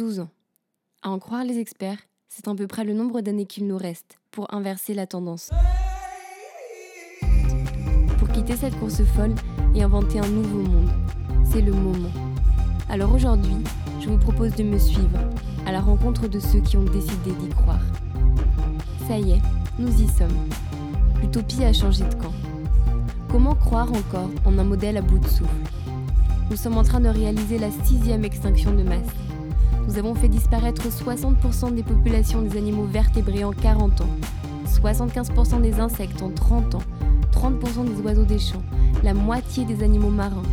[0.00, 0.30] 12 ans.
[1.02, 1.98] À en croire les experts,
[2.30, 5.50] c'est à peu près le nombre d'années qu'il nous reste pour inverser la tendance.
[8.16, 9.34] Pour quitter cette course folle
[9.74, 10.88] et inventer un nouveau monde,
[11.44, 12.08] c'est le moment.
[12.88, 13.58] Alors aujourd'hui,
[14.00, 15.18] je vous propose de me suivre
[15.66, 17.84] à la rencontre de ceux qui ont décidé d'y croire.
[19.06, 19.42] Ça y est,
[19.78, 20.48] nous y sommes.
[21.20, 22.32] L'utopie a changé de camp.
[23.28, 25.50] Comment croire encore en un modèle à bout de souffle?
[26.50, 29.29] Nous sommes en train de réaliser la sixième extinction de masse.
[29.90, 34.10] Nous avons fait disparaître 60% des populations des animaux vertébrés en 40 ans,
[34.64, 36.82] 75% des insectes en 30 ans,
[37.32, 38.62] 30% des oiseaux des champs,
[39.02, 40.44] la moitié des animaux marins.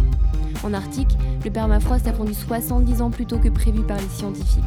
[0.64, 4.64] En Arctique, le permafrost a fondu 70 ans plus tôt que prévu par les scientifiques.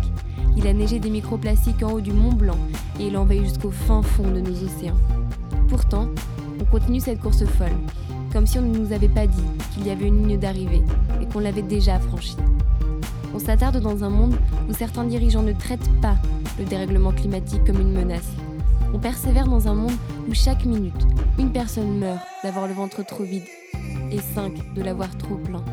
[0.57, 2.59] Il a neigé des microplastiques en haut du Mont Blanc
[3.01, 4.95] et il a envahi jusqu'au fin fond de nos océans.
[5.67, 6.09] Pourtant,
[6.61, 7.77] on continue cette course folle,
[8.33, 9.43] comme si on ne nous avait pas dit
[9.75, 10.85] qu'il y avait une ligne d'arrivée
[11.21, 12.37] et qu'on l'avait déjà franchie.
[13.35, 14.37] On s'attarde dans un monde
[14.69, 16.17] où certains dirigeants ne traitent pas
[16.59, 18.31] le dérèglement climatique comme une menace.
[18.93, 19.93] On persévère dans un monde
[20.29, 21.07] où chaque minute,
[21.39, 23.45] une personne meurt d'avoir le ventre trop vide
[24.11, 25.65] et cinq de l'avoir trop plein.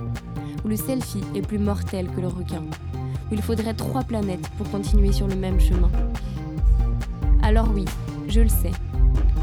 [0.63, 2.63] Où le selfie est plus mortel que le requin.
[3.31, 5.89] Où il faudrait trois planètes pour continuer sur le même chemin.
[7.41, 7.85] Alors oui,
[8.27, 8.71] je le sais,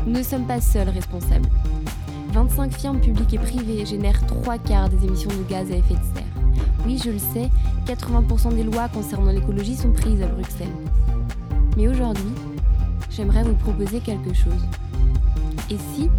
[0.07, 1.48] nous ne sommes pas seuls responsables.
[2.33, 6.15] 25 firmes publiques et privées génèrent trois quarts des émissions de gaz à effet de
[6.15, 6.23] serre.
[6.87, 7.51] Oui, je le sais,
[7.87, 10.69] 80% des lois concernant l'écologie sont prises à Bruxelles.
[11.79, 12.33] Mais aujourd'hui,
[13.11, 14.53] j'aimerais vous proposer quelque chose.
[15.71, 16.11] Et si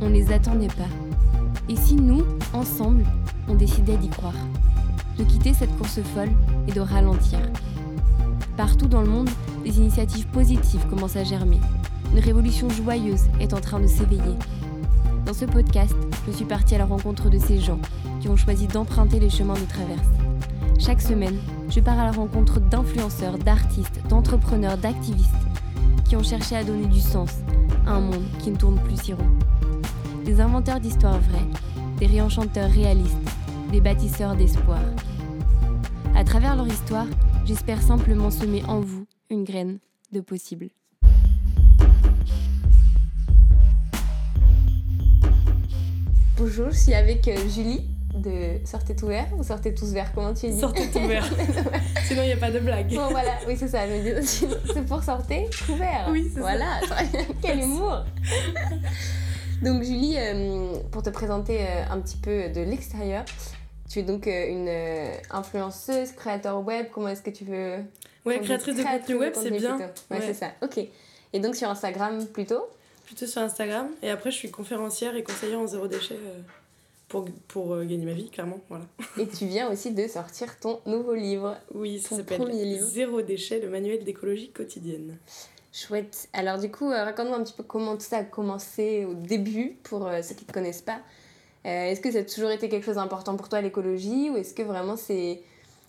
[0.00, 0.88] on ne les attendait pas?
[1.68, 3.04] Et si nous, ensemble,
[3.48, 4.34] on décidait d'y croire?
[5.18, 6.32] De quitter cette course folle
[6.66, 7.38] et de ralentir
[8.56, 9.30] Partout dans le monde,
[9.62, 11.60] des initiatives positives commencent à germer.
[12.12, 14.38] Une révolution joyeuse est en train de s'éveiller.
[15.26, 15.94] Dans ce podcast,
[16.26, 17.78] je suis partie à la rencontre de ces gens
[18.24, 20.08] qui ont choisi d'emprunter les chemins de traverse.
[20.78, 21.36] Chaque semaine,
[21.68, 25.28] je pars à la rencontre d'influenceurs, d'artistes, d'entrepreneurs, d'activistes
[26.08, 27.28] qui ont cherché à donner du sens
[27.86, 29.28] à un monde qui ne tourne plus si rond.
[30.24, 31.46] Des inventeurs d'histoires vraies,
[31.98, 33.12] des réenchanteurs réalistes,
[33.70, 34.80] des bâtisseurs d'espoir.
[36.14, 37.06] À travers leur histoire,
[37.44, 39.80] j'espère simplement semer en vous une graine
[40.12, 40.70] de possible.
[46.38, 50.32] Bonjour, je suis avec euh, Julie de Sortez tout vert ou Sortez tous vert, comment
[50.32, 51.24] tu dis Sortez tout vert.
[52.06, 52.94] Sinon, il n'y a pas de blague.
[52.94, 56.08] Bon, voilà, oui, c'est ça, je me dis, c'est pour sortir tout vert.
[56.10, 56.80] Oui, c'est voilà.
[56.80, 56.94] ça.
[56.94, 58.04] Voilà, quel humour
[59.62, 63.24] Donc, Julie, euh, pour te présenter euh, un petit peu de l'extérieur,
[63.88, 67.76] tu es donc euh, une influenceuse, créateur web, comment est-ce que tu veux
[68.24, 69.76] Ouais, créatrice de contenu web, c'est bien.
[69.76, 70.20] Ouais, ouais.
[70.20, 70.78] c'est ça, ok.
[71.32, 72.62] Et donc sur Instagram plutôt
[73.04, 73.88] Plutôt sur Instagram.
[74.02, 76.16] Et après, je suis conférencière et conseillère en zéro déchet
[77.08, 78.60] pour, pour euh, gagner ma vie, clairement.
[78.68, 78.86] Voilà.
[79.18, 81.56] Et tu viens aussi de sortir ton nouveau livre.
[81.74, 85.16] Oui, ça s'appelle Zéro déchet, le manuel d'écologie quotidienne.
[85.72, 86.28] Chouette.
[86.32, 89.76] Alors du coup, euh, raconte-moi un petit peu comment tout ça a commencé au début
[89.82, 91.00] pour euh, ceux qui ne te connaissent pas.
[91.64, 94.62] est-ce que ça a toujours été quelque chose d'important pour toi l'écologie ou est-ce que
[94.62, 95.40] vraiment c'est,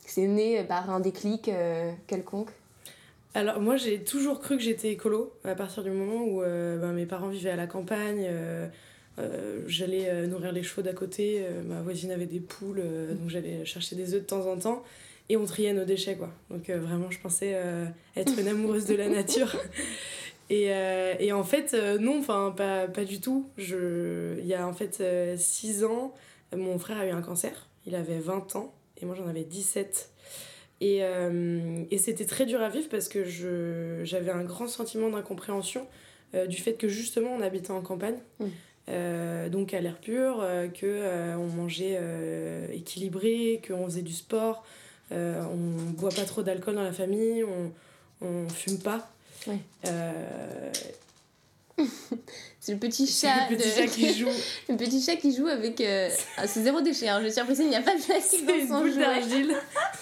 [0.06, 1.52] c'est né par un déclic
[2.08, 2.50] quelconque?
[3.36, 7.06] Alors moi j'ai toujours cru que j'étais écolo à partir du moment où ben, mes
[7.06, 8.28] parents vivaient à la campagne,
[9.18, 12.84] euh, j'allais euh, nourrir les chevaux d'à côté, euh, ma voisine avait des poules,
[13.20, 14.84] donc j'allais chercher des œufs de temps en temps.
[15.28, 16.32] Et on triait nos déchets, quoi.
[16.52, 17.60] Donc vraiment, je pensais
[18.16, 19.56] être une amoureuse de la nature.
[20.52, 20.66] Et,
[21.20, 23.50] et, en fait, non, enfin, pas, pas du tout.
[23.58, 25.04] Je, il y a en fait
[25.36, 26.14] 6 ans,
[26.56, 27.68] mon frère a eu un cancer.
[27.88, 30.12] Il avait 20 ans et moi j'en avais 17.
[30.82, 33.24] Et, et c'était très dur à vivre parce que
[34.04, 35.88] j'avais un grand sentiment d'incompréhension
[36.48, 38.20] du fait que justement on habitait en campagne.
[38.40, 38.46] Mmh.
[38.88, 42.00] Euh, donc à l'air pur, euh, que euh, on mangeait
[42.74, 44.64] équilibré, qu'on faisait du sport,
[45.12, 47.72] on boit pas trop d'alcool dans la famille, on,
[48.26, 49.10] on fume pas.
[49.48, 49.60] Ouais.
[52.62, 54.30] c'est le petit chat, le petit chat qui joue.
[54.70, 55.84] le petit chat qui joue avec.
[56.38, 57.22] Ah, c'est zéro déchet, hein.
[57.22, 59.22] je suis impressionnée, il n'y a pas de plastique dans son jouet.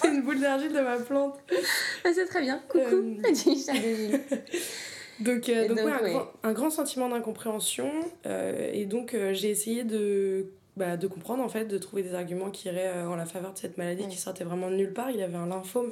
[0.02, 1.40] c'est une boule d'argile de ma plante.
[2.06, 2.62] Ah, c'est très bien.
[2.70, 4.22] Coucou, petit chat de Gilles.
[5.20, 7.92] Donc, euh, donc, un, grand, un, grand, sentiment d'incompréhension.
[8.26, 12.16] Euh, et donc, euh, j'ai essayé de, bah, de comprendre, en fait, de trouver des
[12.16, 15.12] arguments qui iraient en la faveur de cette maladie qui sortait vraiment de nulle part.
[15.12, 15.92] Il avait un lymphome.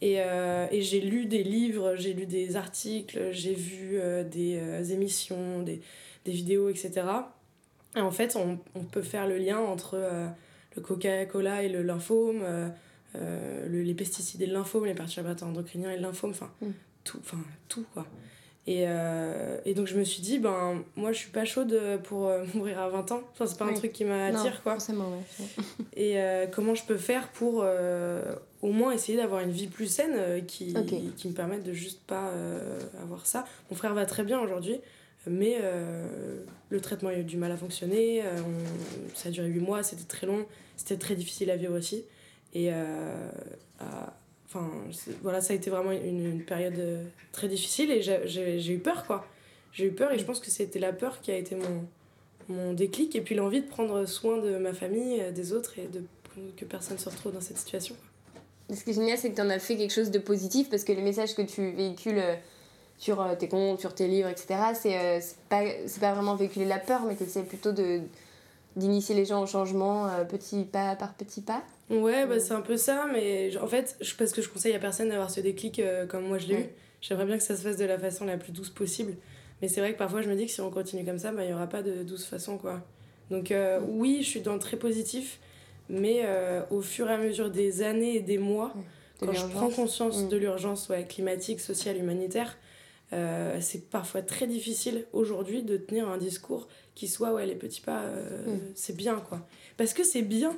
[0.00, 3.98] Et, et j'ai lu des livres, j'ai lu des articles, j'ai vu
[4.30, 5.80] des émissions, des,
[6.26, 6.92] des, vidéos, etc.
[7.96, 9.96] Et en fait, on, on, peut faire le lien entre
[10.76, 12.44] le Coca-Cola et le lymphome,
[13.14, 16.70] le, les pesticides et le lymphome, les perturbateurs endocriniens et le lymphome, enfin, mm.
[17.04, 17.38] tout, enfin,
[17.68, 18.06] tout, quoi.
[18.66, 22.28] Et, euh, et, donc je me suis dit, ben moi je suis pas chaude pour
[22.28, 23.22] euh, mourir à 20 ans.
[23.32, 24.72] Enfin, c'est pas un truc qui m'attire quoi.
[24.72, 25.46] Forcément, ouais.
[25.96, 27.64] et euh, comment je peux faire pour
[28.62, 30.74] au moins essayer d'avoir une vie plus saine qui,
[31.16, 32.30] qui me permette de juste pas
[33.02, 33.44] avoir ça?
[33.70, 34.80] Mon frère va très bien aujourd'hui,
[35.26, 35.58] mais
[36.70, 38.22] le traitement a eu du mal à fonctionner.
[39.14, 40.46] ça a duré 8 mois, c'était très long,
[40.76, 42.04] c'était très difficile à vivre aussi.
[42.54, 44.14] Et à,
[44.54, 44.70] Enfin,
[45.22, 49.26] voilà, ça a été vraiment une, période euh, très difficile et j'ai eu peur, quoi.
[49.72, 51.84] J'ai eu peur et je pense que c'était la peur qui a été mon,
[52.48, 55.88] mon déclic et puis l'envie de prendre soin de ma famille, euh, des autres et
[55.88, 56.02] de
[56.56, 57.94] que personne se retrouve dans cette situation.
[58.68, 60.82] Ce qui est génial, c'est que tu en as fait quelque chose de positif parce
[60.82, 62.34] que les messages que tu véhicules euh,
[62.98, 65.62] sur tes comptes, sur tes livres, etc., c'est pas,
[66.00, 68.00] pas vraiment véhiculer la peur, mais c'est plutôt de
[68.74, 71.62] d'initier les gens au changement petit pas par petit pas.
[71.90, 74.78] Ouais, bah, c'est un peu ça, mais en fait, je, parce que je conseille à
[74.78, 76.66] personne d'avoir ce déclic euh, comme moi je l'ai eu.
[77.00, 79.14] J'aimerais bien que ça se fasse de la façon la plus douce possible.
[79.60, 81.44] Mais c'est vrai que parfois je me dis que si on continue comme ça, bah,
[81.44, 82.56] il n'y aura pas de douce façon.
[82.56, 82.82] quoi.
[83.30, 85.38] Donc euh, oui, je suis dans le très positif,
[85.90, 88.72] mais euh, au fur et à mesure des années et des mois,
[89.20, 92.56] quand je prends conscience de l'urgence ouais, climatique, sociale, humanitaire,
[93.60, 96.66] c'est parfois très difficile aujourd'hui de tenir un discours
[96.96, 98.58] qui soit ouais les petits pas mm.
[98.74, 99.46] c'est bien quoi
[99.76, 100.56] parce que c'est bien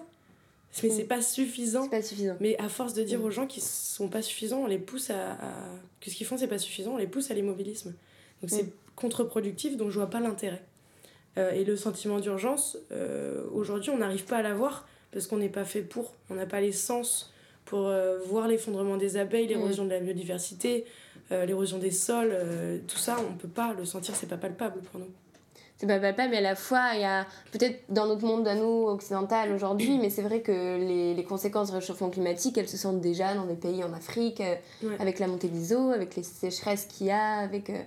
[0.82, 1.88] mais c'est pas suffisant.
[1.88, 2.36] pas suffisant.
[2.40, 3.24] Mais à force de dire mm.
[3.24, 5.38] aux gens qui sont pas suffisants, on les pousse à,
[6.00, 7.94] que ce qu'ils font c'est pas suffisant, on les pousse à l'immobilisme.
[8.42, 8.72] Donc c'est mm.
[8.94, 10.62] contre-productif, donc je vois pas l'intérêt.
[11.38, 15.48] Euh, et le sentiment d'urgence, euh, aujourd'hui on n'arrive pas à l'avoir parce qu'on n'est
[15.48, 16.14] pas fait pour.
[16.30, 17.32] On n'a pas les sens
[17.64, 19.88] pour euh, voir l'effondrement des abeilles, l'érosion mm.
[19.88, 20.84] de la biodiversité,
[21.30, 22.36] l'érosion des sols,
[22.86, 25.10] tout ça, on peut pas le sentir, c'est pas palpable pour nous
[25.78, 28.54] c'est pas palpable, mais à la fois, il y a peut-être dans notre monde à
[28.54, 32.78] nous occidental aujourd'hui, mais c'est vrai que les, les, conséquences du réchauffement climatique, elles se
[32.78, 34.54] sentent déjà dans des pays en Afrique, euh,
[34.98, 37.82] avec la montée des eaux, avec les sécheresses qu'il y a, avec euh,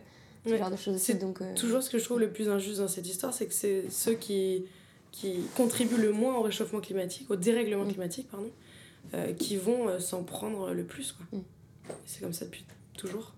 [0.45, 1.15] ce genre de choses aussi.
[1.15, 3.56] Donc, euh, Toujours ce que je trouve le plus injuste dans cette histoire, c'est que
[3.56, 4.65] c'est ceux qui,
[5.12, 7.89] qui contribuent le moins au réchauffement climatique, au dérèglement mm.
[7.89, 8.51] climatique, pardon,
[9.39, 11.13] qui vont s'en prendre le plus.
[11.13, 11.25] Quoi.
[11.39, 11.44] Mm.
[12.06, 12.65] C'est comme ça depuis
[12.95, 13.33] toujours.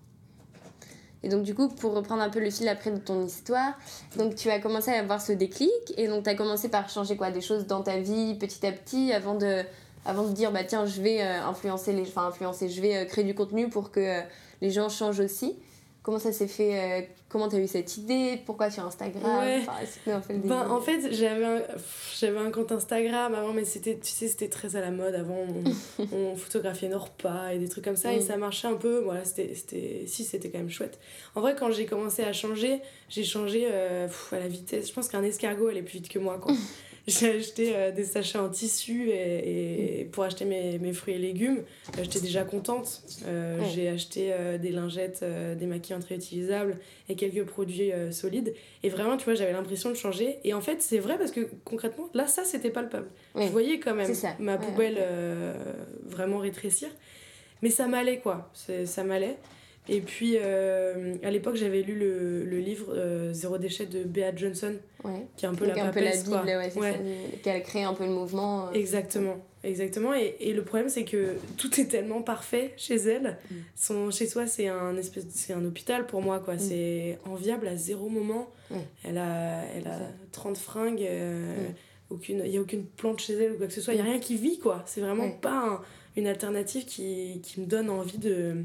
[1.24, 3.74] Et donc, du coup, pour reprendre un peu le fil après de ton histoire,
[4.16, 7.16] donc tu as commencé à avoir ce déclic et donc tu as commencé par changer
[7.16, 9.62] quoi Des choses dans ta vie petit à petit avant de,
[10.04, 12.02] avant de dire, bah tiens, je vais euh, influencer les.
[12.02, 14.20] Enfin, influencer, je vais euh, créer du contenu pour que euh,
[14.60, 15.54] les gens changent aussi.
[16.02, 18.40] Comment ça s'est fait euh, Comment tu as eu cette idée?
[18.44, 19.22] Pourquoi sur Instagram?
[19.22, 19.62] Ouais.
[20.44, 21.62] ben, En fait, j'avais un,
[22.18, 25.14] j'avais un compte Instagram avant, mais c'était, tu sais, c'était très à la mode.
[25.14, 25.46] Avant,
[26.12, 28.22] on, photographiait nos repas et des trucs comme ça, et mm.
[28.22, 28.98] ça marchait un peu.
[28.98, 30.98] Voilà, c'était, c'était, si, c'était quand même chouette.
[31.36, 34.88] En vrai, quand j'ai commencé à changer, j'ai changé euh, à la vitesse.
[34.88, 36.38] Je pense qu'un escargot allait plus vite que moi.
[36.38, 36.52] Quoi.
[37.06, 41.18] j'ai acheté euh, des sachets en tissu et, et pour acheter mes, mes, fruits et
[41.18, 41.58] légumes.
[41.98, 43.02] Euh, j'étais déjà contente.
[43.26, 46.78] Euh, j'ai acheté des lingettes, des maquillantes réutilisables
[47.08, 48.54] et quelques produits solides.
[48.82, 50.38] Et vraiment, tu vois, j'avais l'impression de changer.
[50.44, 53.08] Et en fait, c'est vrai parce que concrètement, là, ça, c'était palpable.
[53.34, 54.98] Je voyais quand même ma poubelle
[56.06, 56.88] vraiment rétrécir.
[57.62, 58.50] Mais ça m'allait, quoi.
[58.84, 59.38] Ça m'allait.
[59.88, 64.34] Et puis, euh, à l'époque, j'avais lu le, le livre euh, Zéro déchet de Bea
[64.34, 64.76] Johnson,
[65.36, 66.40] qui est un peu la un peu la Bible,
[66.76, 67.00] ouais,
[67.42, 68.68] qui a créé un peu le mouvement.
[68.68, 68.72] Euh.
[68.74, 70.14] Exactement, exactement.
[70.14, 73.38] Et, et le problème, c'est que tout est tellement parfait chez elle.
[73.50, 73.54] Mm.
[73.74, 76.54] Son, chez soi, c'est un, espèce, c'est un hôpital pour moi, quoi.
[76.54, 76.60] Mm.
[76.60, 78.50] C'est enviable à zéro moment.
[79.04, 79.98] Elle a, elle a
[80.30, 81.74] 30 fringues, mm.
[82.14, 83.94] aucune, il n'y a aucune plante chez elle ou quoi que ce soit.
[83.94, 84.84] Il n'y a rien qui vit, quoi.
[84.86, 85.82] C'est vraiment pas
[86.16, 88.64] une alternative qui, qui me donne envie de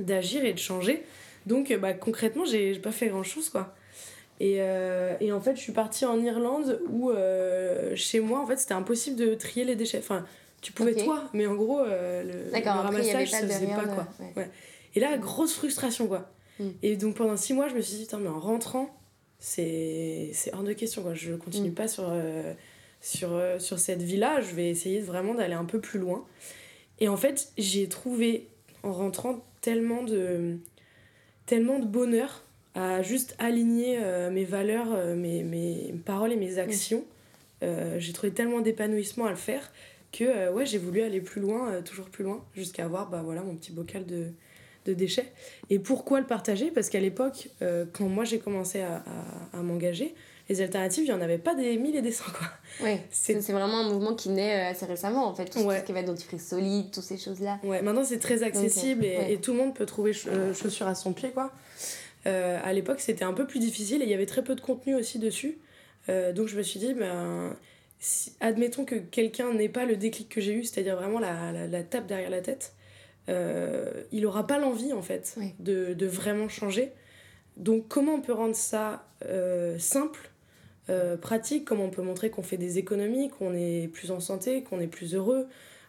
[0.00, 1.04] d'agir et de changer.
[1.46, 3.74] Donc bah, concrètement, j'ai pas fait grand chose quoi.
[4.38, 8.46] Et, euh, et, en fait, je suis partie en Irlande où euh, chez moi, en
[8.46, 9.98] fait, c'était impossible de trier les déchets.
[9.98, 10.26] Enfin,
[10.60, 14.06] tu pouvais toi, mais en gros, euh, le, le, ramassage, ça faisait pas quoi.
[14.36, 14.50] Ouais.
[14.94, 16.30] Et là, grosse frustration quoi.
[16.58, 16.70] Hmm.
[16.82, 18.94] Et donc pendant six mois, je me suis dit, mais en rentrant,
[19.38, 21.14] c'est hors de question quoi.
[21.14, 21.74] Je continue hmm.
[21.74, 22.12] pas sur,
[23.00, 26.26] sur, sur cette vie-là, je vais essayer vraiment d'aller un peu plus loin.
[26.98, 28.48] Et en fait, j'ai trouvé
[28.82, 30.58] en rentrant tellement de,
[31.44, 32.44] tellement de bonheur
[32.76, 37.04] à juste aligner euh, mes valeurs, euh, mes, mes, paroles et mes actions.
[37.64, 39.72] Euh, j'ai trouvé tellement d'épanouissement à le faire
[40.12, 43.56] que ouais, j'ai voulu aller plus loin, toujours plus loin, jusqu'à avoir bah, voilà, mon
[43.56, 44.28] petit bocal de,
[44.84, 45.32] de déchets.
[45.68, 46.70] Et pourquoi le partager?
[46.70, 47.48] Parce qu'à l'époque,
[47.92, 49.02] quand moi j'ai commencé à,
[49.52, 50.14] à, à m'engager,
[50.48, 52.48] les alternatives, il n'y en avait pas des mille et des cents, quoi.
[52.80, 55.46] Oui, c'est vraiment un mouvement qui naît euh, assez récemment, en fait.
[55.46, 57.58] Tout ce qui va être dentifrice solide, toutes ces choses-là.
[57.64, 60.94] Ouais, maintenant c'est très accessible et, et, tout le monde peut trouver euh, chaussures à
[60.94, 61.52] son pied, quoi.
[62.26, 64.60] Euh, à l'époque, c'était un peu plus difficile et il y avait très peu de
[64.60, 65.58] contenu aussi dessus.
[66.08, 67.56] donc je me suis dit, ben,
[68.40, 71.82] admettons que quelqu'un n'ait pas le déclic que j'ai eu, c'est-à-dire vraiment la, la, la,
[71.82, 72.74] tape derrière la tête,
[73.28, 76.92] il n'aura pas l'envie, en fait, de, de, vraiment changer.
[77.56, 79.06] Donc comment on peut rendre ça
[79.78, 80.30] simple,
[80.88, 84.62] euh, pratique, comment on peut montrer qu'on fait des économies, qu'on est plus en santé,
[84.62, 85.48] qu'on est plus heureux,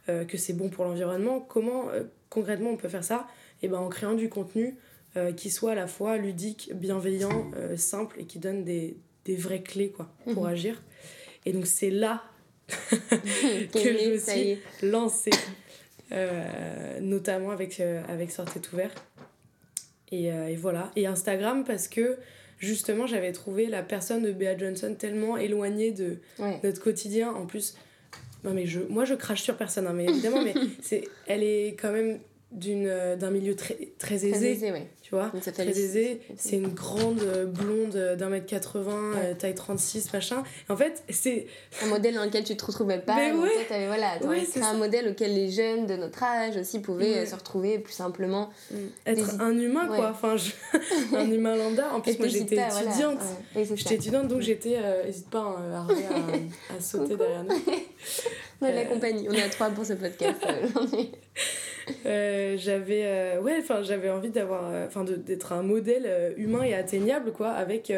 [0.09, 1.85] euh, que c'est bon pour l'environnement, comment
[2.29, 3.27] concrètement on peut faire ça?
[3.61, 4.75] Et eh ben, En créant du contenu
[5.35, 9.89] qui soit à la fois ludique, bienveillant, simple et qui donne des, des vraies clés
[9.89, 10.49] quoi, pour mhm.
[10.49, 10.83] agir.
[11.47, 12.21] Et donc c'est là
[12.67, 15.31] que je me suis lancée,
[17.01, 18.93] notamment avec, avec Sortez ouvert.
[20.11, 20.91] Et, et, voilà.
[20.95, 22.19] Et Instagram parce que
[22.57, 26.17] justement, j'avais trouvé la personne de Bea Johnson tellement éloignée de
[26.63, 27.31] notre quotidien.
[27.31, 27.75] En plus,
[28.43, 31.77] non mais je, moi je crache sur personne, hein, mais évidemment, mais c'est, elle est
[31.79, 32.19] quand même
[32.51, 34.57] d'un milieu très très aisé,
[35.01, 36.21] tu vois très aisé.
[36.37, 40.43] C'est une grande euh, blonde euh, d'un mètre 80 taille 36 machin.
[40.69, 41.47] En fait c'est
[41.83, 43.49] un modèle dans lequel tu te retrouvais pas mais ouais.
[43.69, 44.13] avais, voilà
[44.49, 48.49] c'est un modèle auquel les jeunes de notre âge aussi pouvaient se retrouver plus simplement
[48.71, 48.75] mm.
[49.07, 50.11] être un humain quoi.
[50.11, 50.37] Enfin
[51.15, 51.93] un humain lambda.
[51.93, 53.19] En plus moi j'étais étudiante.
[53.75, 57.55] J'étais étudiante donc j'étais n'hésite pas hein, à, à, sauter derrière nous.
[58.61, 59.27] On a de la compagnie.
[59.29, 60.37] On est à trois pour ce podcast
[62.05, 66.73] Euh, j'avais euh, ouais enfin j'avais envie d'avoir euh, enfin d'être un modèle humain et
[66.73, 67.93] atteignable quoi avec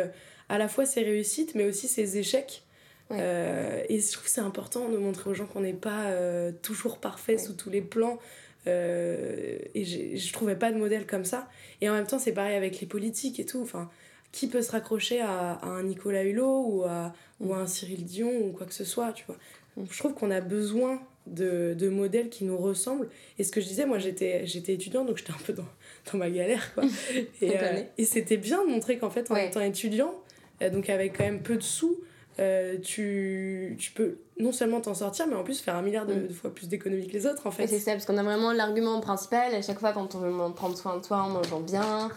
[0.47, 2.63] à la fois ses réussites mais aussi ses échecs.
[3.11, 6.13] Et je trouve que c'est important de montrer aux gens qu'on n'est pas
[6.61, 8.19] toujours parfait sous tous les plans.
[8.67, 9.83] Et
[10.15, 11.47] je trouvais pas de modèle comme ça.
[11.81, 13.61] Et en même temps c'est pareil avec les politiques et tout.
[13.61, 13.89] Enfin
[14.31, 18.05] qui peut se raccrocher à, à un Nicolas Hulot ou à, ou à un Cyril
[18.05, 19.37] Dion ou quoi que ce soit tu vois.
[19.75, 19.85] Mm.
[19.89, 23.09] je trouve qu'on a besoin de, de, modèles qui nous ressemblent.
[23.37, 25.67] Et ce que je disais, moi j'étais, j'étais étudiante, donc j'étais un peu dans,
[26.11, 26.73] dans ma galère.
[26.73, 26.83] Quoi.
[27.41, 30.13] Et, euh, et c'était bien de montrer qu'en fait, en étant étudiant,
[30.61, 31.97] euh, donc avec quand même peu de sous,
[32.39, 36.13] euh, tu, tu peux non seulement t'en sortir, mais en plus faire un milliard de,
[36.13, 36.29] mm.
[36.29, 37.67] fois plus d'économies que les autres en fait.
[37.67, 40.77] c'est ça, parce qu'on a vraiment l'argument principal, à chaque fois quand on veut prendre
[40.77, 42.09] soin de toi en mangeant bien,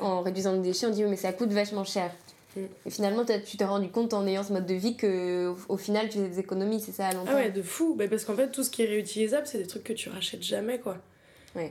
[0.00, 2.10] en réduisant les déchets, on dit mais ça coûte vachement cher.
[2.56, 6.08] Et finalement, tu t'es rendu compte en ayant ce mode de vie que au, final,
[6.08, 7.94] tu fais des économies, c'est ça à long Ah ouais, de fou.
[7.94, 10.42] Bah, parce qu'en fait, tout ce qui est réutilisable, c'est des trucs que tu rachètes
[10.42, 10.98] jamais, quoi.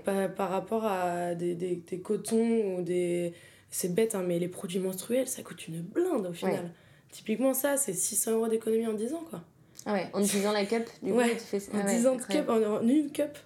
[0.04, 3.34] Par, par, rapport à des, des, des, cotons ou des.
[3.72, 6.72] C'est bête, hein, mais les produits menstruels, ça coûte une blinde au final.
[7.12, 9.42] Typiquement, ça, c'est 600 euros d'économie en 10 ans, quoi.
[9.86, 11.72] Ah ouais, en utilisant la cup, du coup, tu fais ça.
[11.78, 13.38] En 10 ans de cup, en, une cup.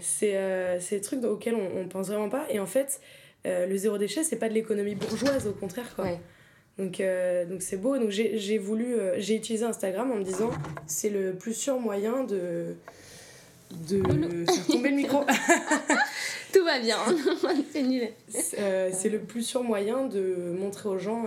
[0.00, 2.46] C'est euh, des trucs auxquels on, on pense vraiment pas.
[2.50, 3.00] Et en fait,
[3.46, 6.06] euh, le zéro déchet, c'est pas de l'économie bourgeoise, au contraire, quoi.
[6.78, 7.98] Donc euh, donc c'est beau.
[7.98, 10.50] Donc j'ai voulu euh, j'ai utilisé Instagram en me disant
[10.86, 12.74] c'est le plus sûr moyen de
[13.88, 14.02] de
[14.46, 15.24] faire tomber le micro.
[16.52, 16.98] Tout va bien.
[18.58, 21.24] Euh, c'est le plus sûr moyen de montrer aux gens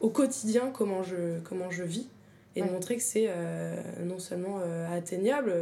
[0.00, 2.08] au quotidien comment je comment je vis
[2.56, 3.28] et de montrer que c'est
[4.04, 4.60] non seulement
[4.92, 5.52] atteignable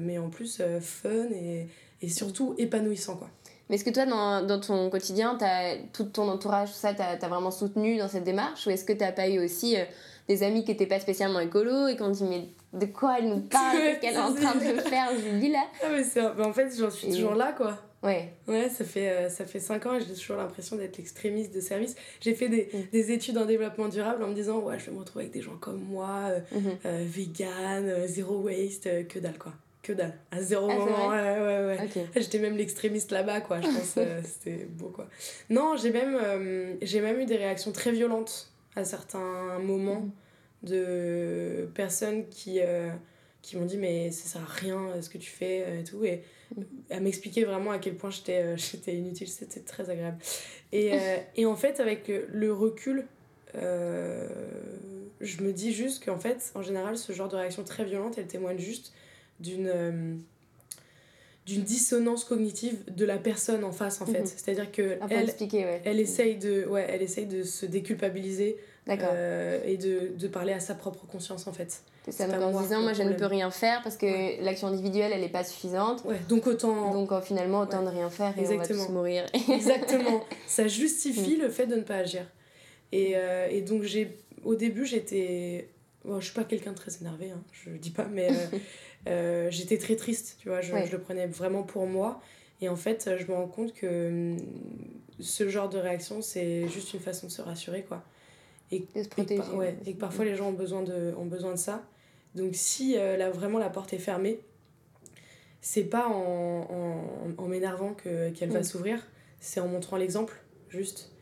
[0.00, 1.66] mais en plus fun et,
[2.02, 3.28] et surtout épanouissant quoi.
[3.68, 7.16] Mais est-ce que toi, dans, dans ton quotidien, as, tout ton entourage, tout ça, t'as
[7.20, 8.66] as vraiment soutenu dans cette démarche?
[8.66, 9.84] Ou est-ce que t'as pas eu aussi euh,
[10.28, 13.28] des amis qui n'étaient pas spécialement écolos et qui ont dit Mais de quoi elle
[13.28, 13.76] nous parle?
[14.00, 15.64] Qu'est-ce qu'elle est en train de faire Julie là?
[15.82, 16.04] Ah, mais
[16.36, 17.76] mais En fait, j'en suis toujours là, quoi.
[18.02, 18.34] Ouais.
[18.46, 21.60] Ouais, ça fait, euh, ça fait 5 ans et j'ai toujours l'impression d'être l'extrémiste de
[21.60, 21.96] service.
[22.20, 22.90] J'ai fait des, mm.
[22.92, 25.42] des, études en développement durable en me disant Ouais, je vais me retrouver avec des
[25.42, 27.04] gens comme moi, euh, mm-hmm.
[27.04, 29.54] vegan, zéro waste, que dalle, quoi
[29.86, 30.14] que dalle.
[30.30, 31.08] À zéro ah, moment.
[31.08, 32.06] Ouais, ouais, ouais.
[32.16, 33.60] J'étais même l'extrémiste là-bas, quoi.
[33.60, 35.08] Je pense euh, c'était beau, quoi.
[35.48, 40.10] Non, j'ai même, euh, j'ai même eu des réactions très violentes à certains moments mhm.
[40.64, 42.90] de personnes qui, euh,
[43.42, 46.04] qui m'ont dit Mais ça sert à rien ce que tu fais et tout.
[46.04, 46.22] Et
[46.56, 46.64] mhm.
[46.90, 49.28] à m'expliquer vraiment à quel point j'étais, j'étais inutile.
[49.28, 50.18] C'était très agréable.
[50.72, 50.92] Et,
[51.36, 53.06] et en fait, avec le recul,
[53.54, 58.26] je me dis juste qu'en fait, en général, ce genre de réaction très violente, elle
[58.26, 58.92] témoigne juste
[59.40, 60.16] d'une euh,
[61.46, 64.20] d'une dissonance cognitive de la personne en face en fait.
[64.20, 64.26] Mhm.
[64.36, 68.56] c'est à dire que elle elle essaye de ouais elle essaye de se déculpabiliser
[68.88, 71.82] euh, et de, de, parler à sa propre conscience en fait.
[72.06, 75.28] Donc en disant moi je ne peux rien faire parce que l'action individuelle elle n'est
[75.28, 76.04] pas suffisante.
[76.04, 78.78] Ouais donc autant donc finalement autant de rien faire et Exactement.
[78.78, 79.26] on va tous mourir.
[79.52, 80.24] Exactement.
[80.46, 81.42] Ça justifie mm.
[81.42, 82.26] le fait de ne pas agir.
[82.92, 85.68] Et, euh, et donc j'ai au début j'étais
[86.04, 88.58] bon, je suis pas quelqu'un de très énervé hein, je dis pas mais Euh,
[89.50, 92.20] j'étais très triste, tu vois, je, je, le prenais vraiment pour moi.
[92.60, 94.38] Et en fait, je me rends compte que hum,
[95.20, 98.02] ce genre de réaction, c'est juste une façon de se rassurer, quoi.
[98.70, 99.42] Et, de se protéger.
[99.52, 101.84] Et, ouais, et que parfois les gens ont besoin de, ont besoin de ça.
[102.34, 104.40] Donc si euh, là, vraiment la porte est fermée,
[105.60, 108.64] c'est pas en, en, en m'énervant que, qu'elle va mm.
[108.64, 109.06] s'ouvrir,
[109.40, 110.34] c'est en montrant l'exemple,
[110.68, 111.12] juste.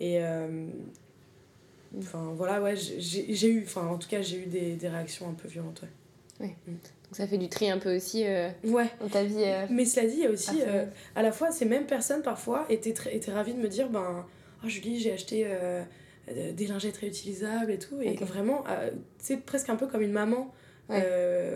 [0.00, 0.66] Et euh,
[1.98, 5.28] enfin voilà, ouais, j'ai, j'ai eu, enfin en tout cas, j'ai eu des, des réactions
[5.28, 6.46] un peu violentes, ouais.
[6.46, 6.56] Ouais.
[7.12, 8.86] Mm ça fait du tri un peu aussi euh, ouais.
[9.00, 9.34] dans ta vie.
[9.44, 12.22] Euh, Mais cela dit, il y a aussi, euh, à la fois, ces mêmes personnes
[12.22, 14.24] parfois étaient, étaient ravies de me dire ben,
[14.64, 15.46] Oh, Julie, j'ai acheté
[16.28, 18.00] des lingettes réutilisables et tout.
[18.00, 18.22] Et Ok.
[18.22, 18.64] vraiment,
[19.18, 20.52] c'est presque un peu comme une maman.
[20.88, 21.06] Ouais.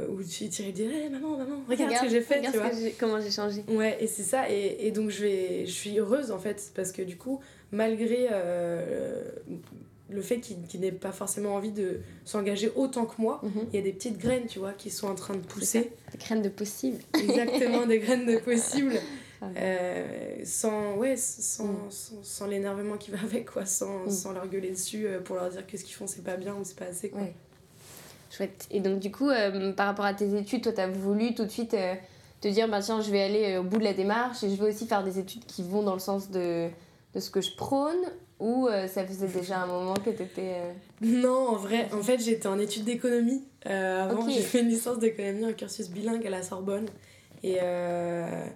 [0.09, 2.71] où tu tu irais dire Hé, maman, maman, regarde, ce que j'ai fait, tu vois.
[2.99, 3.65] comment j'ai changé.
[3.69, 4.51] Ouais, et c'est ça.
[4.51, 7.41] Et, et donc, je, vais, je suis heureuse, en fait, parce que du coup,
[7.73, 8.29] malgré
[10.09, 13.67] le fait qu'il qu'il n'ait pas forcément envie de s'engager autant que moi, Mhm.
[13.73, 15.93] il y a des petites graines, tu vois, qui sont en train de pousser.
[16.13, 16.99] Des graines de possible.
[17.19, 18.93] Exactement, des graines de possible.
[19.43, 19.49] Ah.
[19.59, 21.77] Euh, sans ouais, sans, Mm.
[21.91, 23.67] sans, sans l'énervement qui va avec, quoi.
[23.67, 24.11] Sans, Mm.
[24.11, 26.55] sans leur gueuler dessus euh, pour leur dire que ce qu'ils font, c'est pas bien
[26.55, 27.21] ou c'est pas assez, quoi.
[27.21, 27.35] Ouais.
[28.31, 28.67] Chouette.
[28.71, 31.45] Et donc, du coup, euh, par rapport à tes études, toi, tu as voulu tout
[31.45, 31.95] de suite euh,
[32.41, 34.71] te dire bah, tiens, je vais aller au bout de la démarche et je vais
[34.71, 36.69] aussi faire des études qui vont dans le sens de,
[37.15, 37.95] de ce que je prône
[38.39, 40.57] ou euh, ça faisait déjà un moment que tu étais.
[41.01, 43.45] Non, en vrai, en fait, j'étais en études d'économie.
[43.67, 46.87] Euh, avant, j'ai fait une licence d'économie, un cursus bilingue à la Sorbonne.
[47.43, 48.47] Et euh,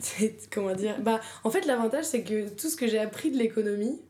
[0.52, 4.00] comment dire Bah, en fait, l'avantage, c'est que tout ce que j'ai appris de l'économie,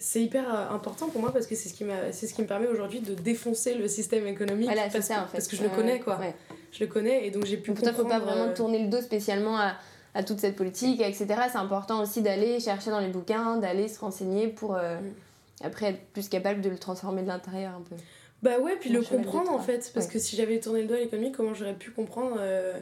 [0.00, 2.46] c'est hyper euh, important pour moi parce que c'est ce qui c'est ce qui me
[2.46, 5.32] permet aujourd'hui de défoncer le système économique Voilà, c'est parce, ça que, en fait.
[5.32, 6.34] parce que je le connais quoi ouais.
[6.72, 8.88] je le connais et donc j'ai pu Donc, toi, faut pas vraiment euh, tourner le
[8.88, 9.74] dos spécialement à,
[10.14, 11.26] à toute cette politique, etc.
[11.50, 15.66] C'est important aussi d'aller chercher dans les bouquins, d'aller se renseigner pour euh, Mm.
[15.66, 17.94] après être plus capable de le transformer de l'intérieur un peu.
[18.42, 19.90] Bah ouais, puis le comprendre en fait.
[19.94, 20.12] Parce Ouais.
[20.12, 22.72] que si j'avais tourné le dos à l'économie, comment j'aurais pu comprendre euh,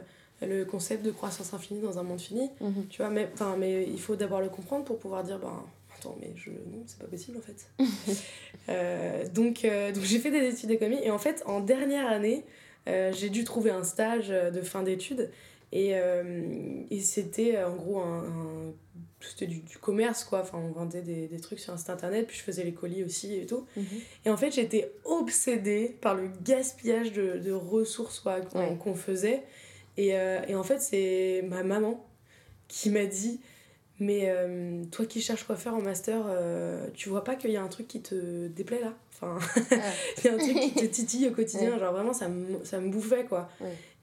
[0.41, 2.49] le concept de croissance infinie dans un monde fini?
[2.61, 2.87] Mhm.
[2.89, 5.51] Tu vois, mais, mais il faut d'abord le comprendre pour pouvoir dire, ben,
[5.97, 7.67] attends, mais je, non, c'est pas possible en fait.
[8.69, 12.45] Euh, donc donc j'ai fait des études d'économie et en fait, en dernière année,
[12.87, 15.29] j'ai dû trouver un stage de fin d'études
[15.71, 18.23] et, euh, et c'était en gros un.
[18.23, 18.73] un-
[19.21, 22.25] c'était du, du commerce quoi, enfin on vendait des, des trucs sur un site internet,
[22.25, 23.65] puis je faisais les colis aussi et tout.
[23.75, 23.83] Mhm.
[24.25, 28.77] Et en fait, j'étais obsédée par le gaspillage de, de ressources quoi, qu'on Ouais.
[28.81, 29.43] qu'on faisait.
[29.97, 32.01] Et, euh, et en fait, c'est ma maman
[32.69, 33.41] qui m'a dit
[33.99, 37.57] Mais euh, toi qui cherches quoi faire en master, euh, tu vois pas qu'il y
[37.57, 38.93] a un truc qui te déplaît là?
[39.21, 39.37] Enfin,
[40.17, 41.77] il y a un truc qui te titille au quotidien.
[41.77, 43.49] Genre vraiment, ça me, ça me bouffait quoi.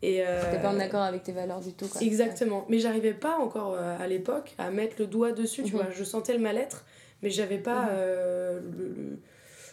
[0.02, 0.08] Ouais.
[0.08, 1.88] Et, euh, pas en accord avec tes valeurs du tout.
[1.88, 2.00] Quoi.
[2.02, 2.66] Exactement.
[2.68, 5.80] Mais j'arrivais pas encore euh, à l'époque à mettre le doigt dessus, tu Mhm.
[5.82, 5.90] vois.
[5.90, 6.84] Je sentais le mal-être,
[7.22, 9.18] mais j'avais pas euh, le-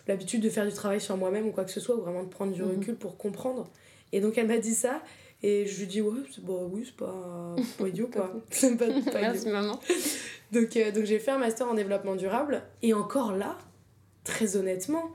[0.07, 2.29] l'habitude de faire du travail sur moi-même ou quoi que ce soit, ou vraiment de
[2.29, 2.69] prendre du Mhm.
[2.69, 3.69] recul pour comprendre.
[4.11, 5.01] Et donc elle m'a dit ça,
[5.41, 8.31] et je lui dis, ouais, bah, oui, c'est pas, pas idiot quoi.
[8.49, 9.51] c'est pas, pas Merci idiot.
[9.53, 9.79] maman.
[10.51, 13.57] Donc, euh, donc j'ai fait un master en développement durable, et encore là,
[14.23, 15.09] très honnêtement,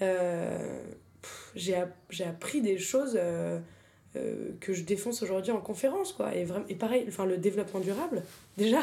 [0.00, 0.80] euh,
[1.20, 3.18] pff, j'ai app- j'ai appris des choses.
[4.16, 7.80] Euh, que je défonce aujourd'hui en conférence quoi et vraiment et pareil enfin le développement
[7.80, 8.22] durable
[8.58, 8.80] déjà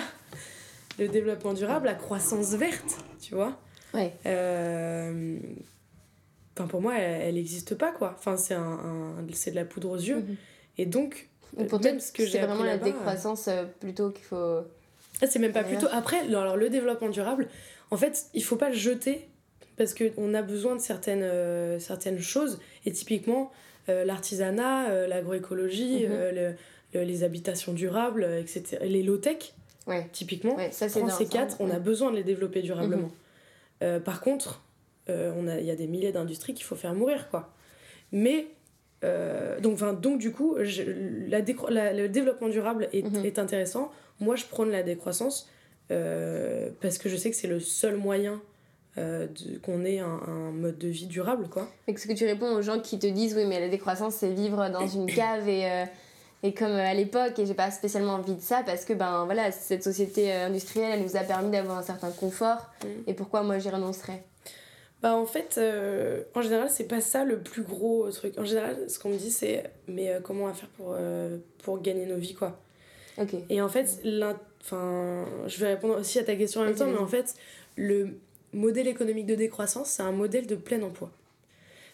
[0.99, 3.57] le développement durable la croissance verte tu vois
[3.93, 4.11] Ouais.
[4.25, 5.37] Euh,
[6.55, 9.89] enfin pour moi elle n'existe pas quoi enfin c'est un, un- c'est de la poudre
[9.91, 10.35] aux yeux Mhm.
[10.77, 11.27] et donc
[11.69, 14.35] pour même ce que j'ai c'est vraiment la décroissance euh, plutôt qu'il faut.
[15.21, 17.47] ah, c'est même pas plutôt après le- alors le développement durable
[17.91, 19.27] en fait il faut pas le jeter
[19.77, 23.51] parce qu'on a besoin de certaines, certaines choses et typiquement
[23.87, 26.11] l'artisanat euh, l'agroécologie Mhm.
[26.11, 26.55] euh, le-
[26.99, 29.53] le- les habitations durables euh, etc les low-tech
[29.87, 30.07] Ouais.
[30.11, 33.11] typiquement Ouais, ça dans ces quatre on a besoin de les développer durablement Mhm.
[33.83, 34.63] Euh, par contre
[35.09, 37.53] euh, il y a des milliers d'industries qu'il faut faire mourir quoi
[38.11, 38.47] mais
[39.03, 40.81] euh, donc, donc du coup je-
[41.29, 41.39] la
[41.93, 43.23] le développement durable est, Mhm.
[43.25, 45.47] est intéressant moi je prône la décroissance
[45.91, 48.41] euh, parce que je sais que c'est le seul moyen
[48.97, 49.27] euh,
[49.63, 52.61] qu'on ait un, un mode de vie durable quoi Et ce que tu réponds aux
[52.61, 55.85] gens qui te disent oui mais la décroissance c'est vivre dans une cave et, euh,
[56.43, 59.25] et comme euh, à l'époque et j'ai pas spécialement envie de ça parce que ben
[59.25, 62.87] voilà cette société industrielle elle nous a permis d'avoir un certain confort Mm.
[63.09, 64.23] et pourquoi moi j'y renoncerais?
[65.03, 68.35] Bah en fait, euh, en général, c'est pas ça le plus gros truc.
[68.39, 70.95] En général, ce qu'on me dit, c'est mais comment on va faire pour,
[71.63, 72.59] pour gagner nos vies, quoi?
[73.19, 73.35] Ok.
[73.49, 73.99] Et en fait,
[74.63, 77.35] enfin, je vais répondre aussi à ta question en même temps, mais en fait,
[77.75, 78.17] le
[78.53, 81.11] modèle économique de décroissance, c'est un modèle de plein emploi.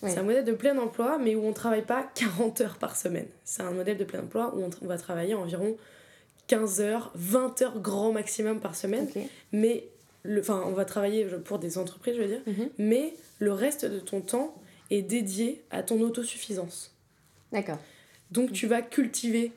[0.02, 0.10] Ouais.
[0.10, 3.28] C'est un modèle de plein emploi, mais où on travaille pas 40 heures par semaine.
[3.46, 5.78] C'est un modèle de plein emploi où on, va travailler environ
[6.48, 9.08] 15 heures, 20 heures grand maximum par semaine.
[9.16, 9.22] Ok.
[9.54, 9.88] Mais,
[10.24, 12.70] le- enfin, on va travailler pour des entreprises, je veux dire, Mhm.
[12.78, 14.56] mais le reste de ton temps
[14.92, 16.94] est dédié à ton autosuffisance.
[17.54, 17.80] D'accord.
[18.32, 19.52] Donc tu vas cultiver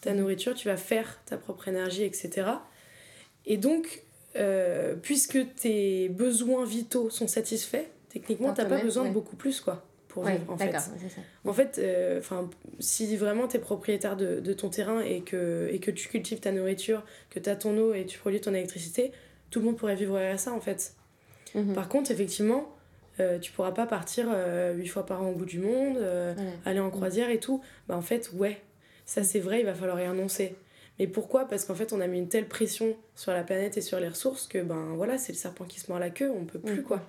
[0.00, 2.48] ta nourriture, tu vas faire ta propre énergie, etc.
[3.44, 4.02] Et donc,
[4.36, 9.08] euh, puisque tes besoins vitaux sont satisfaits, techniquement, t'as pas besoin ouais.
[9.08, 10.72] de beaucoup plus, quoi, pour Ouais, vivre, en fait.
[10.78, 10.90] ça.
[11.44, 12.20] En fait, euh,
[12.78, 16.40] si vraiment tu es propriétaire de, de ton terrain et que, et que tu cultives
[16.40, 19.12] ta nourriture, que tu as ton eau et tu produis ton électricité,
[19.50, 20.94] tout le monde pourrait vivre à ça, en fait.
[21.54, 21.74] Mhm.
[21.74, 22.72] Par contre, effectivement,
[23.18, 24.26] euh, tu pourras pas partir
[24.76, 25.98] huit fois par an au bout du monde,
[26.64, 27.60] aller en croisière et tout.
[27.88, 28.60] Bah, en fait, ouais,
[29.06, 30.54] ça c'est vrai, il va falloir y renoncer.
[31.00, 31.46] Mais pourquoi?
[31.46, 34.08] Parce qu'en fait, on a mis une telle pression sur la planète et sur les
[34.08, 36.82] ressources que, ben voilà, c'est le serpent qui se mord la queue, on peut plus,
[36.82, 37.00] quoi.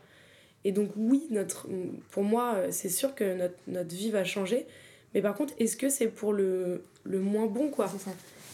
[0.63, 1.67] Et donc, oui, notre,
[2.09, 4.65] pour moi, c'est sûr que notre, notre vie va changer.
[5.13, 7.89] Mais par contre, est-ce que c'est pour le, le moins bon, quoi?
[7.91, 8.11] C'est ça.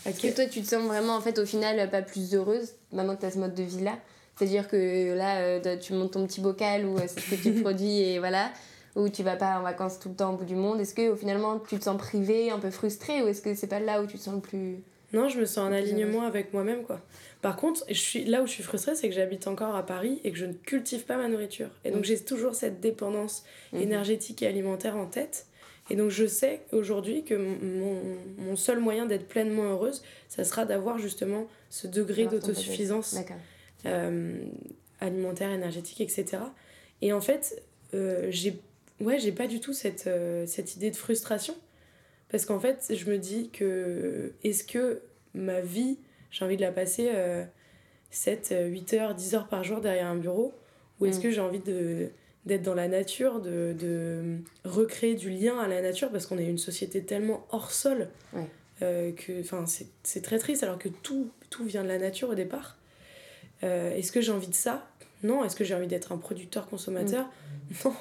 [0.08, 3.16] Est-ce que toi, tu te sens vraiment, en fait, au final, pas plus heureuse maintenant
[3.16, 4.00] que tu as ce mode de vie-là?
[4.36, 7.52] C'est-à-dire que là, euh, tu montes ton petit bocal ou euh, c'est ce que tu
[7.62, 8.52] produis et voilà
[8.96, 11.16] ou tu vas pas en vacances tout le temps au bout du monde Est-ce que
[11.16, 14.08] finalement tu te sens privé, un peu frustré ou est-ce que c'est pas là où
[14.08, 14.80] tu te sens le plus
[15.14, 17.02] Non, je me sens en alignement avec moi-même quoi.
[17.42, 20.20] Par contre, je suis là où je suis frustrée, c'est que j'habite encore à Paris
[20.24, 21.70] et que je ne cultive pas ma nourriture.
[21.86, 22.06] Et donc mm.
[22.06, 23.78] j'ai toujours cette dépendance mm.
[23.78, 25.46] énergétique et alimentaire en tête.
[25.90, 28.02] Et donc je sais aujourd'hui que mon,
[28.38, 33.16] mon, seul moyen d'être pleinement heureuse, ça sera d'avoir justement ce degré d'autosuffisance
[33.86, 34.38] euh,
[35.00, 36.40] alimentaire, énergétique, etc.
[37.02, 38.60] Et en fait, euh, j'ai
[39.00, 41.56] ouais, pas du tout cette, euh, cette idée de frustration.
[42.30, 45.02] Parce qu'en fait, je me dis que est-ce que
[45.34, 45.98] ma vie,
[46.32, 47.10] j'ai envie de la passer
[48.12, 50.54] 7, 8 heures, 10 heures par jour derrière un bureau?
[51.00, 51.22] Ou est-ce mm.
[51.22, 52.10] que j'ai envie de
[52.48, 56.46] d'être dans la nature, de, de, recréer du lien à la nature, parce qu'on est
[56.46, 58.08] une société tellement hors sol
[58.82, 59.44] euh, que
[60.04, 62.78] c'est très triste, alors que tout, tout vient de la nature au départ.
[63.64, 64.88] Euh, est-ce que j'ai envie de ça?
[65.24, 65.44] Non.
[65.44, 67.74] Est-ce que j'ai envie d'être un producteur-consommateur mm.
[67.86, 67.94] Non.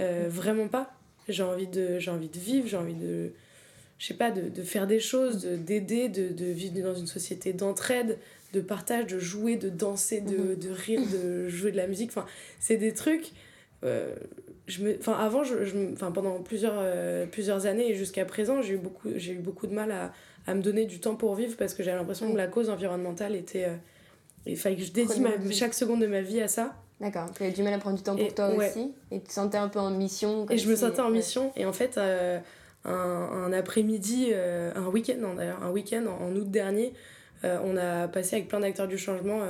[0.00, 0.92] Euh, vraiment pas.
[1.28, 3.32] J'ai envie, de, envie de vivre, j'ai envie de,
[3.98, 7.52] je sais pas, de, de faire des choses, d'aider, de, de, vivre dans une société
[7.52, 8.18] d'entraide,
[8.52, 10.58] de partage, de jouer, de danser, de, mm-hmm.
[10.58, 12.10] de rire, de jouer de la musique.
[12.10, 12.26] Enfin,
[12.60, 13.32] c'est des trucs.
[13.84, 14.14] Euh,
[14.66, 18.62] je me, enfin, avant, je, je, enfin, pendant plusieurs, euh, plusieurs années et jusqu'à présent,
[18.62, 20.12] j'ai eu, beaucoup, j'ai eu beaucoup de mal à,
[20.46, 23.34] à me donner du temps pour vivre parce que j'avais l'impression que la cause environnementale
[23.34, 23.66] était.
[24.44, 26.74] il fallait que je dédie ma, chaque seconde de ma vie à ça.
[27.00, 29.32] D'accord, tu avais du mal à prendre du temps pour toi aussi et tu te
[29.32, 30.46] sentais un peu en mission.
[30.48, 32.38] Et je me sentais en mission et en fait, euh,
[32.86, 36.92] un, un après-midi, euh, un week-end d'ailleurs, un week-end en, août dernier,
[37.44, 39.42] euh, on a passé avec plein d'acteurs du changement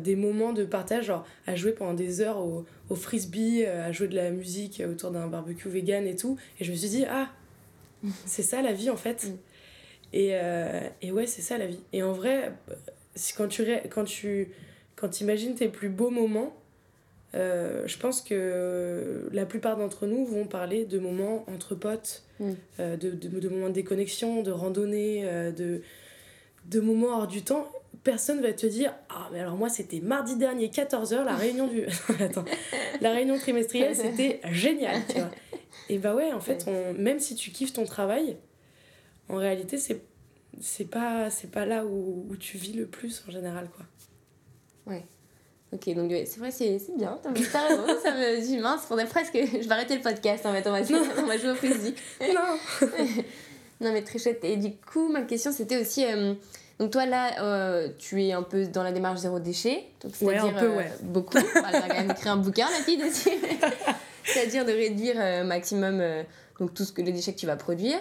[0.00, 4.08] des moments de partage, genre à jouer pendant des heures au, au frisbee, à jouer
[4.08, 6.36] de la musique autour d'un barbecue vegan et tout.
[6.58, 7.28] Et je me suis dit, ah,
[8.26, 9.28] c'est ça la vie en fait.
[9.28, 9.36] Mm.
[10.14, 10.36] Et,
[11.02, 11.78] et ouais, c'est ça la vie.
[11.92, 12.52] Et en vrai,
[13.36, 14.48] quand tu, quand tu
[14.98, 16.52] quand tu imagines tes plus beaux moments,
[17.34, 22.52] euh, je pense que la plupart d'entre nous vont parler de moments entre potes, mm.
[22.80, 25.82] euh, de, de, de, moments de déconnexion, de randonnée, euh, de,
[26.66, 27.68] de moments hors du temps.
[28.02, 31.84] Personne va te dire Ah, mais alors moi, c'était mardi dernier, 14h, la réunion du.
[32.20, 32.44] Attends.
[33.00, 35.30] La réunion trimestrielle, c'était génial, tu vois.
[35.90, 38.36] Et bah ouais, en fait, on, même si tu kiffes ton travail,
[39.28, 40.02] en réalité, c'est
[40.60, 43.86] c'est pas, pas là où, où tu vis le plus en général, quoi.
[44.86, 45.04] Ouais.
[45.72, 47.18] Ok, donc c'est vrai, c'est bien.
[47.52, 49.34] T'as raison, ça me dit mince, faudrait presque.
[49.34, 50.80] Je vais arrêter le podcast en fait, on va,
[51.18, 51.92] on va jouer au plaisir.
[52.20, 52.88] Non
[53.80, 54.40] Non, mais très chouette.
[54.42, 56.04] Et du coup, ma question c'était aussi.
[56.04, 56.34] Euh,
[56.78, 59.84] donc, toi là, euh, tu es un peu dans la démarche zéro déchet.
[60.20, 60.92] ouais, un peu, euh, ouais.
[61.02, 61.36] Beaucoup.
[61.38, 63.30] elle va quand même écrire un bouquin, la fille dessus.
[64.24, 66.02] C'est-à-dire de réduire maximum
[66.60, 67.98] donc, tout ce que, les déchets que tu vas produire.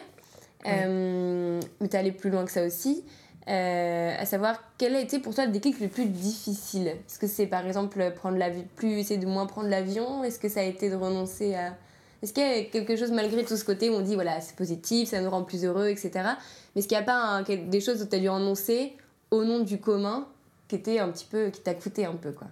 [0.65, 3.03] mais t'es allé plus loin que ça aussi.
[3.49, 6.87] Euh, à savoir quel a été pour toi le déclic le plus difficile?
[6.87, 8.37] Est-ce que c'est par exemple prendre
[8.75, 10.23] plus essayer de moins prendre l'avion?
[10.23, 11.77] Est-ce que ça a été de renoncer à.
[12.21, 14.55] Est-ce qu'il y a quelque chose malgré tout ce côté où on dit voilà, c'est
[14.55, 16.11] positif, ça nous rend plus heureux, etc.
[16.15, 18.93] Mais est-ce qu'il n'y a pas des choses où tu as dû renoncer
[19.31, 20.27] au nom du commun
[20.67, 22.47] qui était un petit peu qui t'a coûté un peu quoi?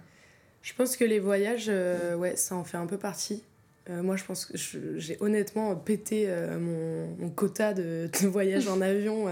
[0.62, 3.42] Je pense que les voyages, euh, ouais, ça en fait un peu partie.
[3.90, 6.28] Euh, moi, je pense que j'ai honnêtement pété
[6.58, 9.28] mon, quota de, de voyages en avion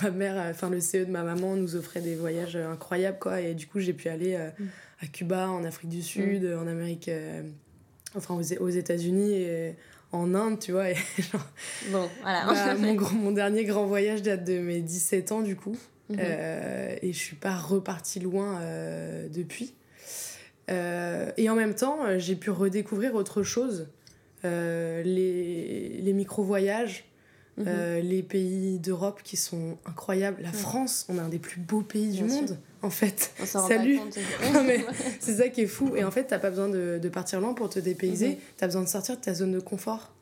[0.00, 3.54] ma mère, enfin le CE de ma maman nous offrait des voyages incroyables quoi et
[3.54, 4.66] du coup j'ai pu aller euh, mm.
[5.02, 6.58] à Cuba, en Afrique du Sud, mm.
[6.58, 7.42] en Amérique, euh,
[8.14, 9.74] enfin aux, États-Unis et
[10.12, 10.90] en Inde, tu vois.
[10.90, 10.96] Et
[11.90, 12.46] bon, voilà.
[12.46, 15.76] Bah, mon, mon dernier grand voyage date de mes 17 ans du coup
[16.10, 16.18] mm-hmm.
[16.18, 18.60] euh, et je suis pas repartie loin
[19.30, 19.74] depuis.
[20.68, 23.88] et en même temps, j'ai pu redécouvrir autre chose.
[24.42, 27.04] les, les micro-voyages,
[27.58, 27.66] Mhm.
[27.68, 30.38] Euh, les pays d'Europe qui sont incroyables.
[30.42, 33.32] La France, on est un des plus beaux pays du monde, en fait.
[33.44, 34.00] Salut
[35.20, 35.94] C'est ça qui est fou.
[35.94, 38.28] Et en fait, t'as pas besoin de, de, partir loin pour te dépayser.
[38.28, 38.36] Mhm.
[38.56, 40.12] Tu as besoin de sortir de ta zone de confort.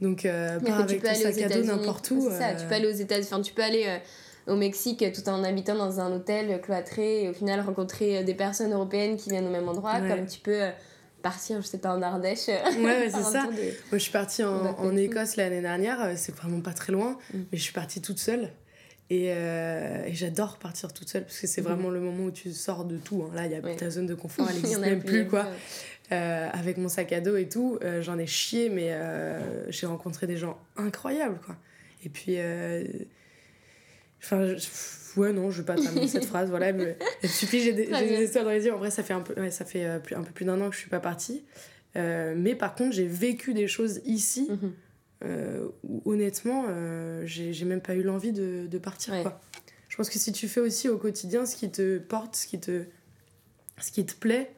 [0.00, 2.28] Donc, euh, pas avec ton sac à dos n'importe où.
[2.28, 3.28] Ça, tu peux aller aux États-Unis.
[3.30, 4.00] Enfin, tu peux aller
[4.48, 8.72] au Mexique tout en habitant dans un hôtel cloîtré et au final rencontrer des personnes
[8.72, 10.62] européennes qui viennent au même endroit, comme tu peux
[11.22, 12.48] partir, je sais pas, en Ardèche.
[12.48, 13.44] Ouais, c'est ça.
[13.44, 13.52] Moi,
[13.92, 17.38] je suis partie en, en Écosse l'année dernière, euh, c'est vraiment pas très loin, mm.
[17.50, 18.50] mais je suis partie toute seule.
[19.10, 21.64] Et, euh, et j'adore partir toute seule parce que c'est mm.
[21.64, 23.24] vraiment le moment où tu sors de tout.
[23.24, 23.34] Hein.
[23.34, 25.46] Là, y a, ta zone de confort, elle n'existe même plus, quoi.
[26.10, 28.96] Euh, avec mon sac à dos et tout, j'en ai chié, mais
[29.68, 31.56] j'ai rencontré des gens incroyables, quoi.
[32.04, 32.36] Et puis,
[34.22, 37.72] Enfin, je- ouais, non, je vais pas terminer cette phrase, voilà, mais il suffit, j'ai
[37.72, 37.84] des,
[38.24, 38.72] histoires dans les yeux.
[38.74, 40.60] En vrai, ça fait un peu, ouais, ça fait, euh, plus, un peu plus d'un
[40.60, 41.44] an que je suis pas partie.
[41.96, 44.72] Euh, mais par contre, j'ai vécu des choses ici Mhm.
[45.24, 49.12] euh, où honnêtement, euh, j'ai même pas eu l'envie de, de partir.
[49.14, 49.22] Ouais.
[49.22, 49.40] Quoi.
[49.88, 52.58] Je pense que si tu fais aussi au quotidien ce qui te porte, ce qui
[52.58, 52.84] te,
[53.78, 54.50] ce qui te plaît,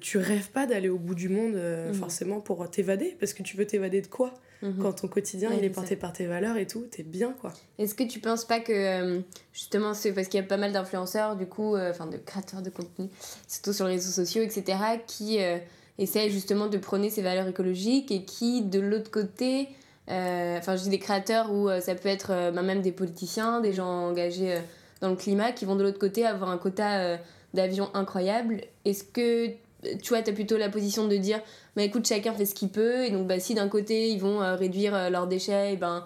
[0.00, 1.94] tu rêves pas d'aller au bout du monde Mhm.
[1.94, 4.34] forcément pour t'évader, parce que tu veux t'évader de quoi?
[4.62, 4.82] Mhm.
[4.82, 7.52] Quand ton quotidien Ouais, il est porté par tes valeurs et tout, t'es bien quoi.
[7.78, 9.20] Est-ce que tu penses pas que euh,
[9.52, 12.62] justement c'est parce qu'il y a pas mal d'influenceurs du coup euh, enfin de créateurs
[12.62, 13.08] de contenu
[13.46, 15.58] surtout sur les réseaux sociaux etc qui euh,
[15.98, 19.68] essayent justement de prôner ces valeurs écologiques et qui de l'autre côté
[20.10, 23.60] euh, enfin je dis des créateurs euh, ça peut être euh, bah, même des politiciens
[23.60, 24.58] des gens engagés
[25.02, 27.18] dans le climat qui vont de l'autre côté avoir un quota
[27.52, 29.50] d'avions incroyable est-ce que
[29.82, 31.40] tu vois, tu as plutôt la position de dire,
[31.76, 34.42] bah écoute, chacun fait ce qu'il peut, et donc bah, si d'un côté ils vont
[34.42, 36.04] euh, réduire euh, leurs déchets, et ben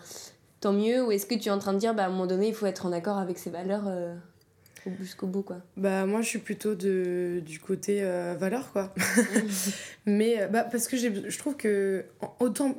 [0.61, 2.27] tant mieux, ou est-ce que tu es en train de dire, bah à un moment
[2.27, 4.15] donné, il faut être en accord avec ses valeurs euh,
[4.87, 5.59] au- jusqu'au bout, quoi?
[5.77, 8.93] Bah moi je suis plutôt de, du côté euh, valeur quoi.
[10.07, 12.05] Mais bah, parce que je trouve que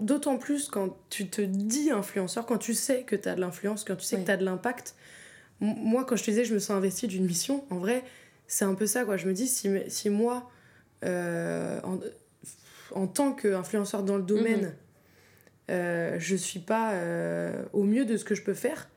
[0.01, 3.84] d'autant plus quand tu te dis influenceur, quand tu sais que tu as de l'influence,
[3.84, 4.95] quand tu sais que tu as de l'impact.
[5.60, 8.03] Moi quand je te disais je me sens investi d'une mission, en vrai
[8.47, 9.15] c'est un peu ça quoi.
[9.17, 10.49] Je me dis si, si moi
[11.83, 11.99] en,
[12.99, 14.73] en tant qu'influenceur dans le domaine,
[15.69, 18.89] euh, je suis pas euh, au mieux de ce que je peux faire,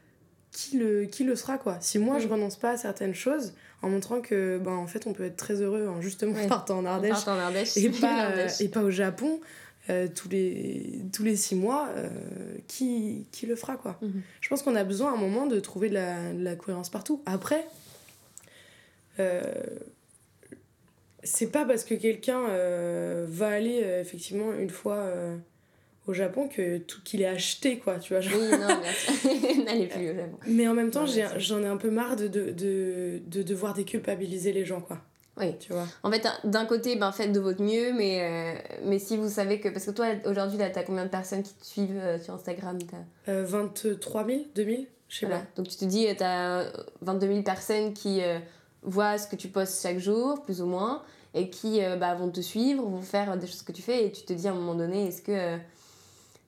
[0.53, 1.79] qui le, qui le sera quoi?
[1.81, 2.33] Si moi je Oui.
[2.33, 5.61] renonce pas à certaines choses en montrant que ben en fait on peut être très
[5.61, 6.47] heureux en justement Ouais.
[6.49, 7.77] partant en Ardèche part en Ardèche.
[7.77, 9.41] et pas, euh, et pas au Japon
[9.91, 12.09] euh, tous, les, tous les six mois, euh,
[12.67, 13.99] qui, qui le fera quoi?
[14.03, 14.23] Mhm.
[14.41, 16.91] Je pense qu'on a besoin à un moment de trouver de la, de la cohérence
[16.91, 17.23] partout.
[17.27, 17.65] Après,
[19.21, 19.43] euh,
[21.27, 25.37] c'est pas parce que quelqu'un euh, va aller euh, effectivement une fois euh,
[26.07, 28.21] au Japon que tout qu'il est acheté quoi, tu vois.
[28.23, 28.33] genre.
[28.41, 29.65] Oui, non, bien sûr.
[29.65, 30.39] N'allez plus au Japon.
[30.47, 34.53] Mais en même temps, j'en ai un peu marre de, de, de, de devoir déculpabiliser
[34.53, 34.99] les gens quoi.
[35.39, 35.55] Oui.
[35.61, 35.87] Tu vois.
[36.03, 39.61] En fait, d'un côté, ben, faites de votre mieux, mais, euh, mais si vous savez
[39.61, 39.69] que.
[39.69, 42.79] Parce que toi, aujourd'hui, là, t'as combien de personnes qui te suivent euh, sur Instagram
[42.83, 45.43] t'as- Euh, 23 000, 2000, je sais Voilà.
[45.43, 45.47] pas.
[45.57, 48.23] Donc tu te dis, tu as 22 000 personnes qui
[48.83, 51.03] voient ce que tu postes chaque jour, plus ou moins,
[51.35, 54.13] et qui euh, bah, vont te suivre, vont faire des choses que tu fais, et
[54.13, 55.59] tu te dis à un moment donné, est-ce que euh,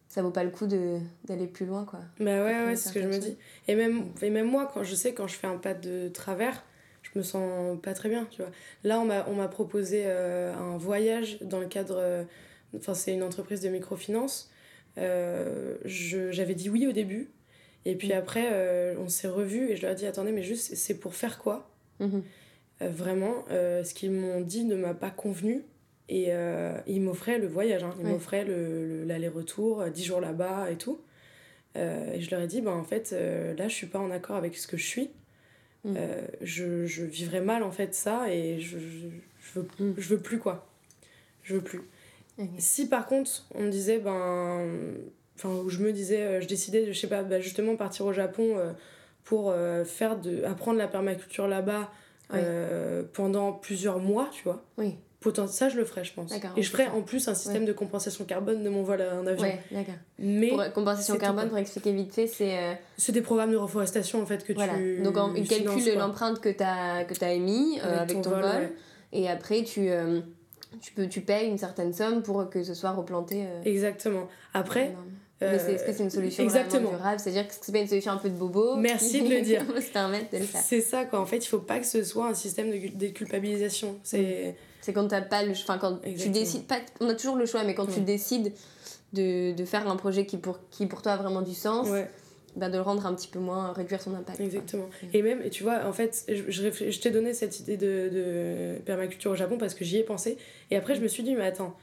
[0.08, 2.00] ça vaut pas le coup d'aller plus loin, quoi?
[2.18, 3.36] Bah ouais, Après, ouais, c'est ce que je me dis.
[3.66, 6.64] Et même, et même moi, quand je sais, quand je fais un pas de travers,
[7.02, 8.50] je me sens pas très bien, tu vois.
[8.84, 11.96] Là, on m'a, proposé euh, un voyage dans le cadre...
[11.98, 12.24] euh,
[12.76, 14.50] Enfin, c'est une entreprise de microfinance.
[14.98, 17.30] Euh, j'avais dit oui au début.
[17.84, 20.74] Et puis après, euh, on s'est revus et je leur ai dit, attendez, mais juste,
[20.74, 21.70] c'est pour faire quoi?
[22.00, 22.16] Mhm.
[22.16, 22.20] Euh,
[22.80, 25.62] Vraiment, euh, ce qu'ils m'ont dit ne m'a pas convenu.
[26.08, 27.94] Et euh, ils m'offraient le voyage, hein.
[27.98, 28.12] ils Ouais.
[28.12, 31.00] m'offraient le, le- l'aller-retour, euh, 10 jours là-bas et tout.
[31.76, 34.10] Euh, et je leur ai dit, ben, en fait, euh, là, je suis pas en
[34.10, 35.10] accord avec ce que je suis.
[35.84, 35.94] Mm.
[35.96, 39.06] Euh, je, je vivrais mal, en fait, ça, et je, je,
[39.40, 39.94] je veux, Mm.
[39.98, 40.66] je veux plus, quoi.
[41.42, 41.82] Je veux plus.
[42.58, 44.66] Si, par contre, on me disait, ben...
[45.36, 48.06] Enfin, où je me disais, euh, je décidais, de, je sais pas, bah, justement, partir
[48.06, 48.72] au Japon euh,
[49.24, 51.90] pour euh, faire de, apprendre la permaculture là-bas
[52.34, 54.62] Euh, pendant plusieurs mois, tu vois.
[54.76, 56.30] Oui, Potent- ça, je le ferais, je pense.
[56.56, 59.42] Et je ferais en plus un système de compensation carbone de mon vol en avion.
[59.42, 59.94] ouais, d'accord.
[60.18, 62.56] Mais Pour compensation tout, carbone, pour expliquer vite fait, c'est.
[62.58, 64.74] euh, c'est des programmes de reforestation en fait que voilà.
[64.74, 65.00] tu.
[65.02, 68.44] Donc en- il calcule l'empreinte que tu as, que as émis euh, avec, ton, vol,
[68.44, 68.72] ouais.
[69.12, 70.20] et après tu, euh,
[70.80, 73.44] tu, peux, tu payes une certaine somme pour que ce soit replanté.
[73.44, 74.28] euh, Exactement.
[74.54, 74.94] Après,
[75.40, 75.56] énorme.
[75.56, 76.82] Mais c'est- est-ce que c'est une solution exactement.
[76.82, 77.20] vraiment durable?
[77.20, 78.76] C'est-à-dire que c'est pas une solution un peu de bobo?
[78.76, 79.64] Merci de le dire.
[79.66, 79.72] De
[80.38, 80.60] le faire?
[80.62, 81.20] c'est ça quoi.
[81.20, 83.96] En fait, il faut pas que ce soit un système de déculpabilisation.
[84.02, 87.46] C'est C'est quand t'as pas le enfin quand tu décides pas on a toujours le
[87.46, 88.52] choix mais quand tu décides
[89.12, 92.08] de, de faire un projet qui pour qui pour toi a vraiment du sens ouais,
[92.56, 94.88] bah, de le rendre un petit peu moins réduire son impact exactement.
[95.02, 95.06] Mm.
[95.14, 98.78] Et même, tu vois, en fait, je, je, je t'ai donné cette idée de, de
[98.84, 100.36] permaculture au Japon parce que j'y ai pensé.
[100.70, 101.74] Et après, je me suis dit, mais attends,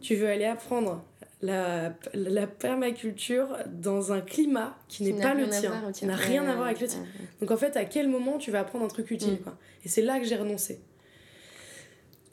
[0.00, 1.02] tu veux aller apprendre
[1.42, 6.50] la, la permaculture dans un climat qui, n'est pas le tien, qui n'a rien Ouais,
[6.50, 7.00] à voir avec le tien.
[7.00, 7.06] ouais.
[7.40, 9.38] Donc en fait, à quel moment tu vas apprendre un truc utile Mm.
[9.38, 10.80] quoi Et c'est là que j'ai renoncé.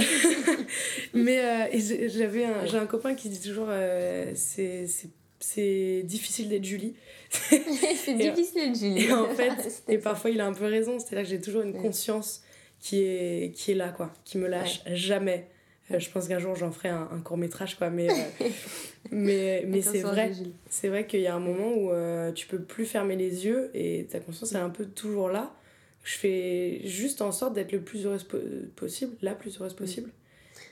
[1.14, 5.10] Mais euh, j'avais un, j'ai un copain qui dit toujours euh, c'est c'est-
[5.42, 6.94] c'est difficile d'être Julie.
[7.30, 11.30] c'est difficile Julie Et en fait, et parfois il a un peu raison, c'est-à-dire que
[11.30, 11.80] j'ai toujours une Ouais.
[11.82, 12.42] conscience
[12.78, 15.48] qui est, qui est là, quoi, qui me lâche jamais.
[15.90, 18.14] Euh, je pense qu'un jour j'en ferai un, un court métrage, quoi, mais, euh,
[19.10, 20.32] mais, mais c'est vrai.
[20.68, 23.70] C'est vrai qu'il y a un moment où euh, tu peux plus fermer les yeux
[23.74, 25.52] et ta conscience est un peu toujours là.
[26.02, 28.38] Je fais juste en sorte d'être le plus heureuse po-
[28.76, 30.10] possible, la plus heureuse possible.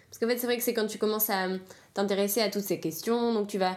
[0.08, 1.48] Parce qu'en fait, c'est vrai que c'est quand tu commences à
[1.92, 3.76] t'intéresser à toutes ces questions, donc tu vas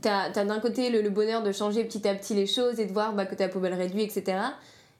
[0.00, 2.92] t'as as, d'un côté le, bonheur de changer petit à petit les choses et de
[2.92, 4.38] voir bah, que ta poubelle réduit, etc.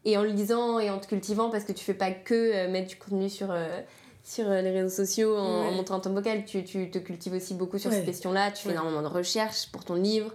[0.05, 2.88] Et en lisant et en te cultivant, parce que tu fais pas que euh, mettre
[2.88, 3.81] du contenu sur, euh,
[4.25, 7.79] sur euh, les réseaux sociaux en, montrant ton vocal, tu, tu, te cultives aussi beaucoup
[7.79, 10.33] sur ces questions-là, tu fais énormément de recherches pour ton livre,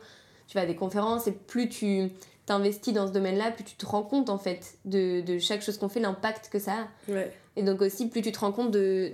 [0.48, 2.12] tu vas à des conférences, et plus tu
[2.46, 5.78] t'investis dans ce domaine-là, plus tu te rends compte en fait de, de chaque chose
[5.78, 7.14] qu'on fait, l'impact que ça a.
[7.56, 9.12] Et donc aussi, plus tu te rends compte de,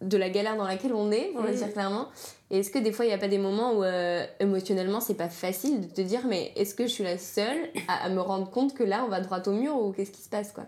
[0.00, 2.08] de la galère dans laquelle on est, on va dire clairement.
[2.50, 5.14] Et est-ce que des fois, il n'y a pas des moments où euh, émotionnellement, c'est
[5.14, 8.50] pas facile de te dire, mais est-ce que je suis la seule à, me rendre
[8.50, 10.64] compte que là, on va droit au mur ou qu'est-ce qui se passe, quoi?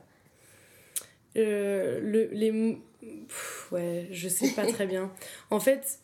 [1.36, 2.80] Euh, le, les...
[3.72, 5.10] ouais, je sais pas très bien.
[5.50, 5.98] En fait,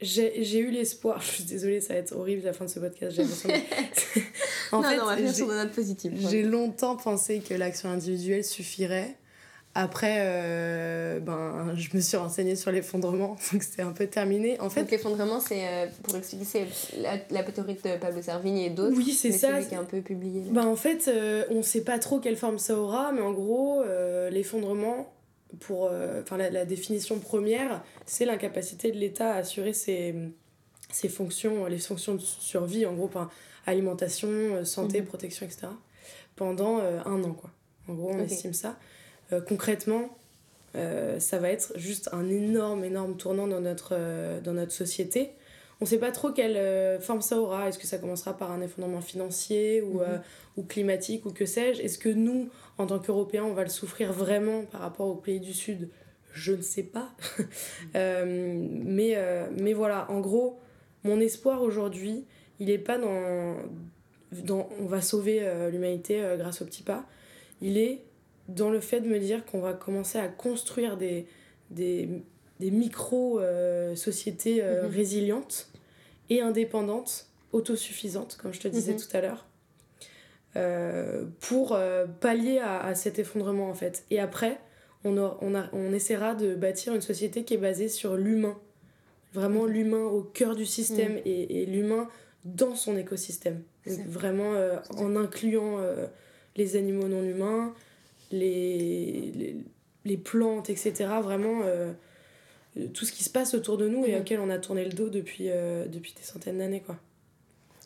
[0.00, 3.16] j'ai eu l'espoir, je suis désolée, ça va être horrible la fin de ce podcast,
[3.16, 3.22] j'ai
[4.72, 6.12] en non, fait, non, on va sur note positive.
[6.30, 9.16] J'ai longtemps pensé que l'action individuelle suffirait
[9.74, 14.58] après, euh, ben, je me suis renseignée sur l'effondrement, donc c'était un peu terminé.
[14.60, 16.66] En fait, l'effondrement, c'est, euh, pour expliquer, c'est
[17.00, 18.96] la, la théorie de Pablo Servigne et d'autres.
[18.96, 19.62] Oui, c'est ça.
[19.62, 20.42] qui est un peu publié.
[20.50, 23.32] Ben, en fait, euh, on ne sait pas trop quelle forme ça aura, mais en
[23.32, 23.84] gros,
[24.30, 25.12] l'effondrement,
[25.60, 30.14] pour enfin la, la, définition première, c'est l'incapacité de l'État à assurer ses,
[30.92, 33.10] ses fonctions, les fonctions de survie, en gros,
[33.66, 35.06] alimentation, santé, mhm.
[35.06, 35.68] protection, etc.,
[36.36, 37.50] pendant un an, quoi.
[37.88, 38.76] En gros, on estime ça.
[39.32, 40.16] Euh, concrètement,
[40.76, 45.30] euh, ça va être juste un énorme, énorme tournant dans notre, euh, dans notre société.
[45.80, 47.68] On ne sait pas trop quelle forme ça aura.
[47.68, 50.20] Est-ce que ça commencera par un effondrement financier ou, mhm.
[50.56, 51.80] ou climatique ou que sais-je?
[51.82, 55.40] Est-ce que nous, en tant qu'Européens, on va le souffrir vraiment par rapport aux pays
[55.40, 55.90] du Sud
[56.32, 57.10] Je ne sais pas.
[57.94, 59.18] mais,
[59.56, 60.58] mais voilà, en gros,
[61.04, 62.24] mon espoir aujourd'hui,
[62.60, 63.56] il n'est pas dans,
[64.32, 67.04] dans on va sauver l'humanité grâce au petit pas.
[67.60, 68.02] Il est
[68.48, 71.26] dans le fait de me dire qu'on va commencer à construire des,
[71.70, 72.08] des,
[72.60, 74.94] des micro-sociétés euh, mhm.
[74.94, 75.70] résilientes
[76.30, 79.00] et indépendantes, autosuffisantes, comme je te disais mhm.
[79.00, 79.46] tout à l'heure,
[80.56, 84.04] euh, pour euh, pallier à, à, cet effondrement en fait.
[84.10, 84.58] Et après,
[85.04, 88.58] on, on, a, on essaiera de bâtir une société qui est basée sur l'humain.
[89.34, 92.08] Vraiment l'humain au cœur du système et, et l'humain
[92.44, 93.62] dans son écosystème.
[94.06, 94.54] vraiment
[94.96, 95.78] en incluant
[96.56, 97.74] les animaux non humains,
[98.32, 99.56] les, les,
[100.04, 101.06] les plantes, etc.
[101.22, 101.60] Vraiment,
[102.78, 104.20] euh, tout ce qui se passe autour de nous et mhm.
[104.20, 106.82] auquel on a tourné le dos depuis, euh, depuis des centaines d'années.
[106.84, 106.96] quoi.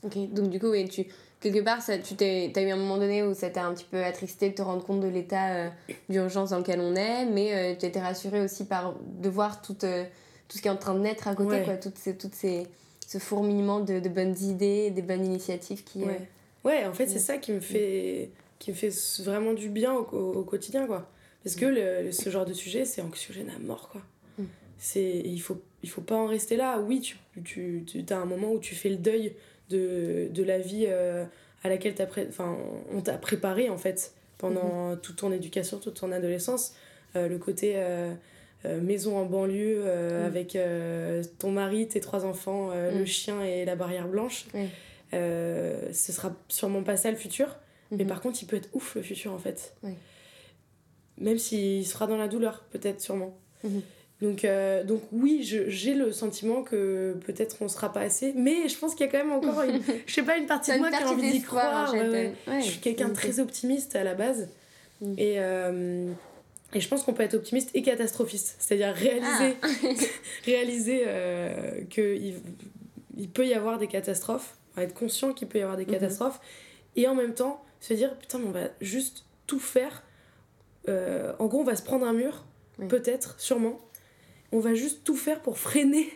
[0.05, 1.07] Ok, donc du coup, oui, tu,
[1.42, 3.85] quelque part, ça, tu t'es, as eu un moment donné où ça t'a un petit
[3.90, 5.68] peu attristé de te rendre compte de l'état euh,
[6.09, 10.57] d'urgence dans lequel on est, mais tu étais rassuré aussi par de voir tout, tout
[10.57, 12.66] ce qui est en train de naître à côté, quoi, toutes ces, toutes ces,
[13.07, 16.05] ce fourmillement de, de bonnes idées, des bonnes initiatives qui...
[16.05, 16.20] Ouais,
[16.64, 18.31] ouais en fait, c'est ça qui me fait
[18.62, 21.11] qui me fait vraiment du bien au, au, quotidien, quoi.
[21.42, 24.02] Parce que le, ce genre de sujet, c'est anxiogène à mort, quoi.
[24.38, 24.44] Mm.
[24.78, 26.78] C'est, il faut, il faut pas en rester là.
[26.78, 29.35] Oui, tu, tu, tu as un moment où tu fais le deuil
[29.72, 31.24] de, de la vie euh,
[31.64, 32.26] à laquelle pré...
[32.28, 32.56] enfin,
[32.92, 35.00] on t'a préparé, en fait, pendant mm-hmm.
[35.00, 36.74] toute ton éducation, toute ton adolescence.
[37.16, 38.14] Euh, le côté euh,
[38.64, 40.24] maison en banlieue mm.
[40.24, 40.58] avec
[41.38, 43.06] ton mari, tes trois enfants, le mm.
[43.06, 44.46] chien et la barrière blanche.
[45.12, 47.56] ce sera sûrement pas ça le futur.
[47.92, 48.08] Mais mhm.
[48.08, 49.74] par contre, il peut être ouf le futur en fait.
[51.18, 53.38] Même s'il sera dans la douleur, peut-être, sûrement.
[53.64, 53.82] Mhm.
[54.22, 58.78] Donc, euh, donc oui, j'ai le sentiment que peut-être on sera pas assez, mais je
[58.78, 60.90] pense qu'il y a quand même encore une, je sais pas, une partie de moi
[60.90, 61.92] qui a envie d'y croire.
[61.92, 64.48] Je suis quelqu'un de très optimiste à la base.
[65.00, 65.14] Mhm.
[65.18, 66.12] Et, euh,
[66.72, 68.54] et je pense qu'on peut être optimiste et catastrophiste.
[68.61, 69.66] C'est-à-dire réaliser, ah.
[70.46, 72.37] réaliser euh, qu'il
[73.18, 76.40] il peut y avoir des catastrophes, être conscient qu'il peut y avoir des catastrophes,
[76.94, 80.04] et en même temps se dire putain on va juste tout faire
[80.88, 82.44] euh, en gros on va se prendre un mur
[82.88, 83.80] peut-être sûrement
[84.53, 86.09] on va juste tout faire pour freiner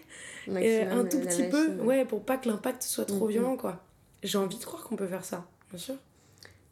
[0.48, 3.82] euh, un tout petit peu ouais pour pas que l'impact soit trop mm, violent quoi
[4.22, 5.96] j'ai envie de croire qu'on peut faire ça bien sûr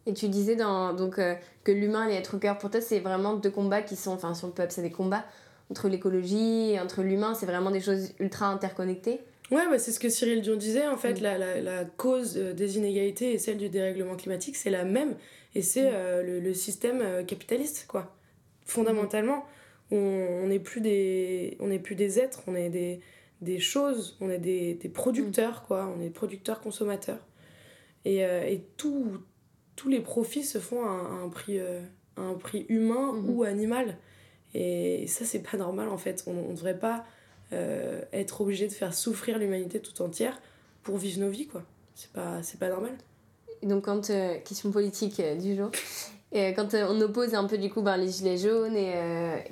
[0.07, 3.01] et tu disais dans, donc, euh, que l'humain allait être au cœur pour toi, c'est
[3.01, 5.25] vraiment deux combats qui sont, enfin, sur le peuple, c'est des combats
[5.71, 9.21] entre l'écologie et entre l'humain, c'est vraiment des choses ultra interconnectées?
[9.51, 10.87] Ouais, bah, c'est ce que Cyril Dion disait.
[10.87, 11.23] En fait, mm.
[11.23, 15.15] la, la, la, cause euh, des inégalités et celle du dérèglement climatique, c'est la même.
[15.55, 15.95] Et c'est mm.
[15.95, 18.15] euh, le, le, système capitaliste, quoi.
[18.67, 19.45] Fondamentalement,
[19.97, 23.01] on n'est plus, des, on plus des êtres, on est des,
[23.41, 25.67] des choses, on est des, des producteurs, mm.
[25.67, 25.95] quoi.
[25.97, 27.27] On est producteurs-consommateurs.
[28.05, 29.19] Et, et tout,
[29.77, 33.31] tous les profits se font à, un, prix, à un prix humain mm-hmm.
[33.31, 33.97] ou animal.
[34.55, 36.25] Et ça, c'est pas normal, en fait.
[36.27, 37.05] On ne devrait pas
[37.53, 40.41] euh, être obligé de faire souffrir l'humanité tout entière
[40.83, 41.63] pour vivre nos vies, quoi.
[41.95, 42.93] C'est pas, c'est pas normal.
[43.63, 45.71] donc, quand, euh, question politique euh, du jour,
[46.35, 48.93] et quand on oppose un peu du coup ben, les gilets jaunes et,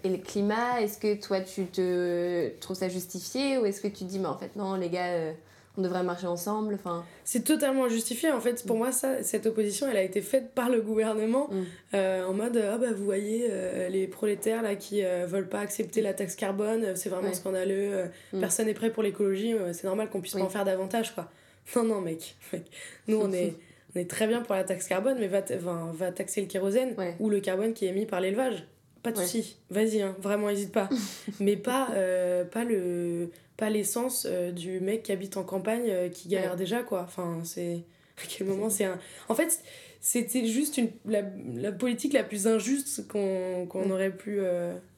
[0.04, 4.00] et le climat, est-ce que toi tu te trouves ça justifié ou est-ce que tu
[4.00, 5.32] te dis, mais en fait, non, les gars,
[5.78, 6.74] on devrait marcher ensemble.
[6.74, 8.30] Enfin, C'est totalement justifié.
[8.30, 11.62] En fait, pour moi, ça, cette opposition, elle a été faite par le gouvernement Mm.
[11.94, 15.60] euh, en mode Ah bah vous voyez, euh, les prolétaires là qui euh, veulent pas
[15.60, 17.34] accepter la taxe carbone, euh, c'est vraiment Ouais.
[17.34, 18.40] scandaleux, euh, Mm.
[18.40, 20.40] personne n'est prêt pour l'écologie, euh, c'est normal qu'on puisse Oui.
[20.40, 21.30] pas en faire davantage quoi.
[21.76, 22.34] Non, non, mec.
[22.52, 22.64] mec.
[23.08, 23.54] Nous, on est,
[23.94, 26.94] on est très bien pour la taxe carbone, mais va, va, va taxer le kérosène
[26.98, 27.14] Ouais.
[27.20, 28.66] ou le carbone qui est émis par l'élevage.
[29.02, 29.24] Pas de Ouais.
[29.24, 30.88] souci, vas-y, hein, vraiment, hésite pas.
[31.40, 36.08] mais pas, euh, pas le pas l'essence euh, du mec qui habite en campagne euh,
[36.08, 36.56] qui galère Ouais.
[36.56, 37.02] déjà, quoi.
[37.02, 37.80] Enfin, c'est.
[38.18, 38.98] À quel moment c'est un.
[39.28, 39.58] En fait,
[40.00, 41.22] c'était juste une, la,
[41.54, 43.90] la politique la plus injuste qu'on qu'on Mm.
[43.92, 44.40] aurait pu.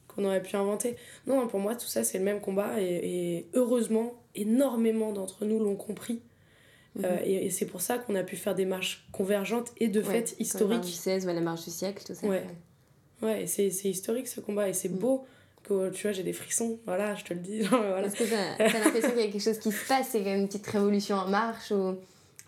[0.07, 0.95] qu'on aurait pu inventer.
[1.27, 2.79] Non, non, pour moi, tout ça, c'est le même combat.
[2.79, 6.21] Et, et heureusement, énormément d'entre nous l'ont compris.
[6.95, 7.05] Mhm.
[7.05, 9.99] Euh, et, et c'est pour ça qu'on a pu faire des marches convergentes et de
[9.99, 10.81] ouais, fait marche historiques.
[10.81, 12.25] du 16 ou la marche du siècle, tout ça.
[12.27, 12.43] Ouais.
[13.21, 14.69] Ouais, c'est c'est historique ce combat.
[14.69, 14.97] Et c'est Mm.
[14.97, 15.25] beau
[15.63, 16.79] que, tu vois, j'ai des frissons.
[16.85, 17.61] Voilà, je te le dis.
[17.63, 18.07] voilà.
[18.07, 20.47] Est-ce que t'as as, l'impression qu'il y a quelque chose qui se passe C'est une
[20.47, 21.95] petite révolution en marche ou.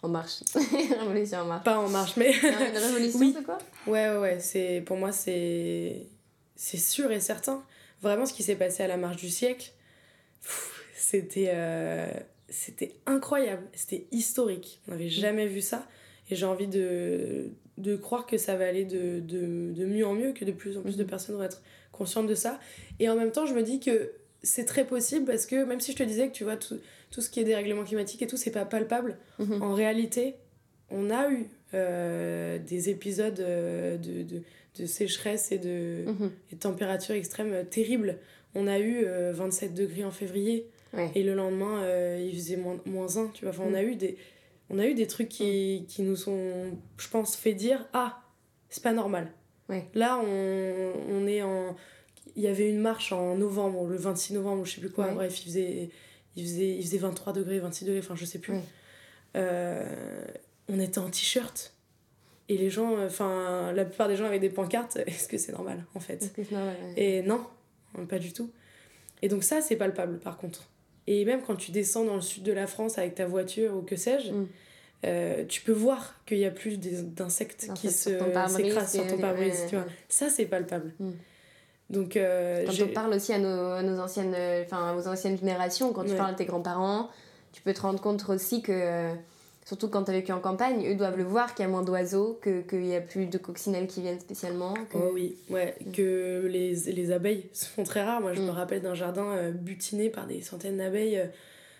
[0.03, 0.43] En marche?
[0.99, 1.63] révolution en marche.
[1.65, 2.31] Pas en marche, mais.
[2.43, 3.33] Non, Une révolution, Oui.
[3.35, 3.57] c'est quoi?
[3.87, 4.39] Ouais, ouais, ouais.
[4.39, 6.03] C'est, pour moi, c'est,
[6.55, 7.63] c'est sûr et certain.
[8.01, 9.71] Vraiment, ce qui s'est passé à la marche du siècle,
[10.95, 12.07] c'était, euh,
[12.49, 13.63] c'était incroyable.
[13.73, 14.81] C'était historique.
[14.87, 15.87] On n'avait jamais vu ça.
[16.29, 20.13] Et j'ai envie de, de croire que ça va aller de, de, de mieux en
[20.13, 21.09] mieux, que de plus en plus de Mhm.
[21.09, 22.59] personnes vont être conscientes de ça.
[22.99, 24.11] Et en même temps, je me dis que
[24.43, 26.77] c'est très possible parce que même si je te disais que tu vois, tout,
[27.11, 29.61] tout ce qui est dérèglement climatique et tout, c'est pas palpable, Mhm.
[29.61, 30.35] en réalité,
[30.89, 34.41] on a eu euh, des épisodes euh, de, de,
[34.79, 36.31] de sécheresse et de, Mhm.
[36.51, 38.17] et de températures extrêmes euh, terribles.
[38.55, 41.11] On a eu euh, 27 degrés en février Ouais.
[41.15, 43.27] et le lendemain, euh, il faisait moins, moins 1.
[43.33, 43.49] Tu vois.
[43.53, 43.75] Enfin, on, Mm.
[43.75, 44.17] a eu des,
[44.69, 48.21] on a eu des trucs qui, qui nous sont, je pense, fait dire Ah,
[48.69, 49.31] c'est pas normal.
[49.69, 49.85] Ouais.
[49.93, 51.75] Là, on, on est en.
[52.35, 55.07] Il y avait une marche en novembre, le 26 novembre, je sais plus quoi.
[55.07, 55.13] Ouais.
[55.13, 55.89] Bref, il faisait,
[56.35, 58.53] il, faisait, il faisait 23 degrés, 26 degrés, enfin, je sais plus.
[59.35, 60.25] Euh,
[60.69, 61.73] on était en t-shirt.
[62.49, 64.97] Et les gens, enfin, la plupart des gens avaient des pancartes.
[65.07, 66.31] Est-ce que c'est normal, en fait?
[66.51, 66.93] Normal ouais.
[67.03, 67.41] Et non,
[68.07, 68.49] pas du tout.
[69.21, 70.69] Et donc ça, c'est palpable, par contre.
[71.07, 73.81] Et même quand tu descends dans le sud de la France avec ta voiture ou
[73.81, 74.47] que sais-je, Mm.
[75.05, 78.55] euh, tu peux voir qu'il y a plus d'insectes qui D'insectes se sur ton pare-brise,
[78.65, 79.85] s'écrasent sur ton pare-brise, ouais, tu vois.
[79.85, 79.91] ouais.
[80.09, 80.93] Ça, c'est palpable.
[80.99, 81.11] Mm.
[81.89, 84.35] Donc, euh, Quand on parle aussi à nos, à nos anciennes,
[84.65, 86.17] enfin, aux anciennes générations, quand tu Ouais.
[86.17, 87.09] parles à tes grands-parents,
[87.53, 89.11] tu peux te rendre compte aussi que,
[89.67, 91.83] surtout quand tu as vécu en campagne, eux doivent le voir qu'il y a moins
[91.83, 94.73] d'oiseaux, que- qu'il n'y a plus de coccinelles qui viennent spécialement.
[94.89, 94.97] Que...
[94.97, 98.21] Oh oui, ouais, que les, les abeilles se font très rares.
[98.21, 98.49] Moi, je me Mm.
[98.51, 101.17] rappelle d'un jardin euh, butiné par des centaines d'abeilles.
[101.19, 101.25] euh,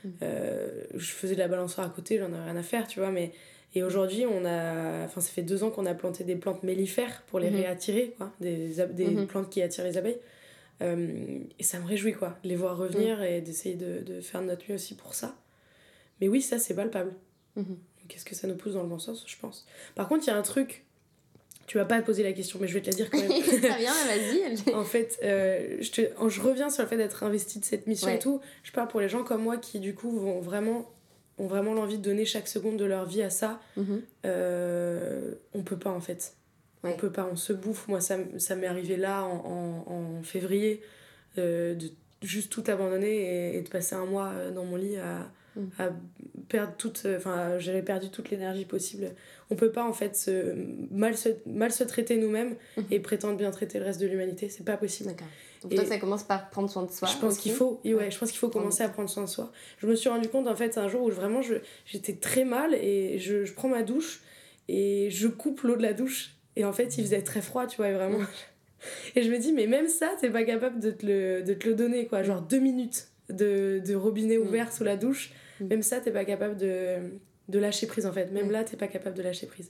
[0.04, 0.10] Mm.
[0.22, 3.10] euh, je faisais de la balançoire à côté, j'en avais rien à faire, tu vois.
[3.10, 3.32] Mais...
[3.76, 5.06] Et aujourd'hui, on a...
[5.06, 7.56] Enfin, ça fait deux ans qu'on a planté des plantes mellifères pour les Mhm.
[7.58, 8.32] réattirer, quoi.
[8.42, 9.28] Des, des Mhm.
[9.28, 10.20] plantes qui attirent les abeilles.
[10.82, 14.42] Euh, et ça me réjouit, quoi, de les voir revenir et d'essayer de, de faire
[14.42, 15.36] de notre mieux aussi pour ça.
[16.22, 17.14] Mais oui, ça, c'est palpable.
[17.58, 17.78] Mhm.
[18.08, 19.68] Qu'est-ce que ça nous pousse dans le bon sens, je pense.
[19.96, 20.86] Par contre, il y a un truc...
[21.66, 23.28] Tu vas pas poser la question, mais je vais te la dire quand même.
[23.44, 24.74] Très bien, vas-y.
[24.74, 28.08] En fait, euh, je, te, je reviens sur le fait d'être investi de cette mission
[28.08, 28.16] Ouais.
[28.16, 28.40] et tout.
[28.64, 30.90] Je parle pour les gens comme moi qui, du coup, vont vraiment,
[31.38, 33.60] ont vraiment l'envie de donner chaque seconde de leur vie à ça.
[33.76, 34.02] Mhm.
[34.26, 36.36] Euh, on peut pas, en fait.
[36.86, 36.92] Ouais.
[36.94, 37.90] On peut pas, on se bouffe.
[37.90, 40.82] Moi, ça, ça m'est arrivé là, en, en, en février,
[41.38, 41.90] euh, de
[42.22, 45.30] juste tout abandonner et, et de passer un mois dans mon lit à.
[45.80, 45.90] À
[46.50, 47.06] perdre toute...
[47.18, 49.12] Enfin, j'avais perdu toute l'énergie possible.
[49.50, 50.54] On peut pas, en fait, se,
[50.92, 52.86] mal, se, mal se traiter nous-mêmes Mhm.
[52.92, 54.50] et prétendre bien traiter le reste de l'humanité.
[54.50, 55.10] C'est pas possible.
[55.64, 57.08] Donc Et- toi, ça commence par prendre soin de soi.
[57.12, 58.12] Je pense qu'il faut, et ouais, Ouais.
[58.12, 59.52] je pense qu'il faut commencer à prendre soin de soi.
[59.80, 61.56] Je me suis rendu compte en fait un jour où vraiment je,
[61.86, 64.22] j'étais très mal et je, je prends ma douche
[64.68, 67.78] et je coupe l'eau de la douche et en fait il faisait très froid, tu
[67.78, 68.20] vois, et vraiment.
[69.16, 71.68] Et je me dis, mais même ça, t'es pas capable de te le, de te
[71.68, 72.22] le donner, quoi.
[72.22, 74.42] Genre deux minutes de, de robinet Mm.
[74.48, 75.32] ouvert sous la douche.
[75.62, 76.98] Même ça, t'es pas capable de,
[77.50, 78.32] de lâcher prise en fait.
[78.32, 78.54] Même Ouais.
[78.54, 79.70] là, t'es pas capable de lâcher prise.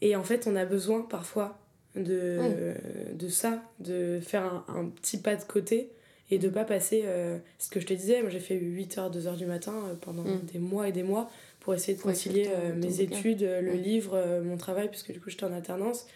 [0.00, 1.58] Et en fait, on a besoin parfois
[1.96, 2.74] de,
[3.14, 5.90] de ça, de faire un, un petit pas de côté
[6.30, 7.02] et de pas passer.
[7.06, 10.22] euh, ce que je te disais, moi j'ai fait 8h, 2h du matin euh, pendant
[10.24, 10.40] Mm.
[10.52, 11.30] des mois et des mois
[11.60, 15.44] pour essayer de concilier euh, mes études, le livre, mon travail, puisque du coup j'étais
[15.44, 16.06] en alternance,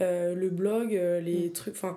[0.00, 1.52] le blog, les Mm.
[1.52, 1.74] trucs.
[1.74, 1.96] Enfin.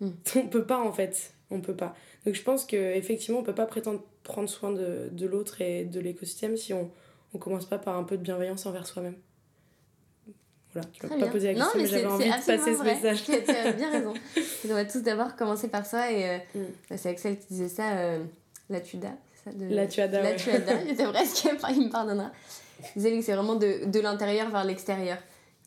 [0.00, 0.10] Mm.
[0.36, 1.32] On peut pas en fait.
[1.50, 1.94] On peut pas.
[2.26, 6.00] Donc je pense qu'effectivement, on peut pas prétendre prendre soin de, de l'autre et de
[6.00, 6.90] l'écosystème si on,
[7.34, 9.16] on commence pas par un peu de bienveillance envers soi-même.
[10.72, 12.72] Voilà, tu m'as pas posé la Non, question, mais mais, c'est j'avais envie de passer
[12.72, 12.94] ce vrai.
[12.94, 13.24] message.
[13.24, 14.14] Tu as- tu as bien raison.
[14.64, 16.96] On doit tous d'abord commencer par soi et euh, Mm.
[16.96, 18.24] c'est Axel qui disait ça, euh,
[18.70, 19.66] la tuda, c'est ça de...
[19.74, 20.36] La tuada, La ouais.
[20.36, 22.30] tuada, c'est presque, il me pardonnera.
[22.96, 25.18] Il disait que c'est vraiment de, de l'intérieur vers l'extérieur.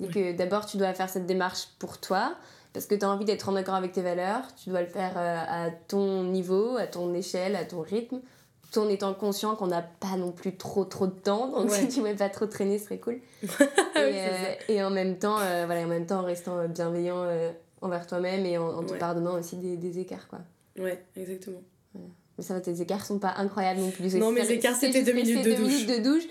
[0.03, 2.35] Et que d'abord tu dois faire cette démarche pour toi,
[2.73, 5.13] parce que tu as envie d'être en accord avec tes valeurs, tu dois le faire
[5.17, 5.37] euh,
[5.67, 8.19] à ton niveau, à ton échelle, à ton rythme.
[8.71, 11.47] Tout en étant conscient qu'on n'a pas non plus trop trop de temps.
[11.47, 13.19] Donc si tu ne veux pas trop traîner, ce serait cool.
[13.95, 17.25] et, et, en même temps, voilà, en même temps en restant bienveillant
[17.81, 20.27] envers toi-même et en, te pardonnant aussi des, des, écarts.
[20.27, 20.39] Quoi.
[20.77, 21.61] Ouais, exactement.
[22.37, 24.15] Mais ça va, tes écarts sont pas incroyables non plus.
[24.15, 25.67] Non, mes écarts, c'était deux minutes de douche.
[25.67, 26.23] minutes de douche.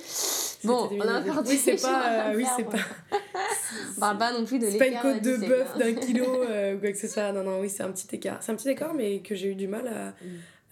[0.65, 2.31] Bon, on a encore Oui, c'est pas.
[2.31, 2.79] Euh, oui, c'est pas.
[3.97, 4.87] on parle pas non plus de l'écart.
[4.87, 7.33] C'est pas une côte de bœuf d'un kilo euh, ou quoi que ce soit.
[7.33, 8.39] Non, non, oui, c'est un petit écart.
[8.43, 10.15] C'est un petit écart, mais que j'ai eu du mal à.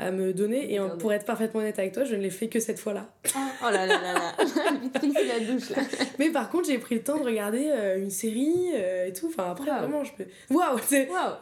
[0.03, 0.75] À me donner.
[0.75, 3.07] Et pour être parfaitement honnête avec toi, je ne l'ai fait que cette fois-là.
[3.27, 5.83] oh là là là là, la douche là.
[6.19, 9.29] Mais par contre, j'ai pris le temps de regarder euh, une série euh, et tout.
[9.29, 10.25] Enfin, après, vraiment, je peux.
[10.51, 10.79] Waouh!
[10.87, 11.09] C'est.
[11.09, 11.37] Waouh!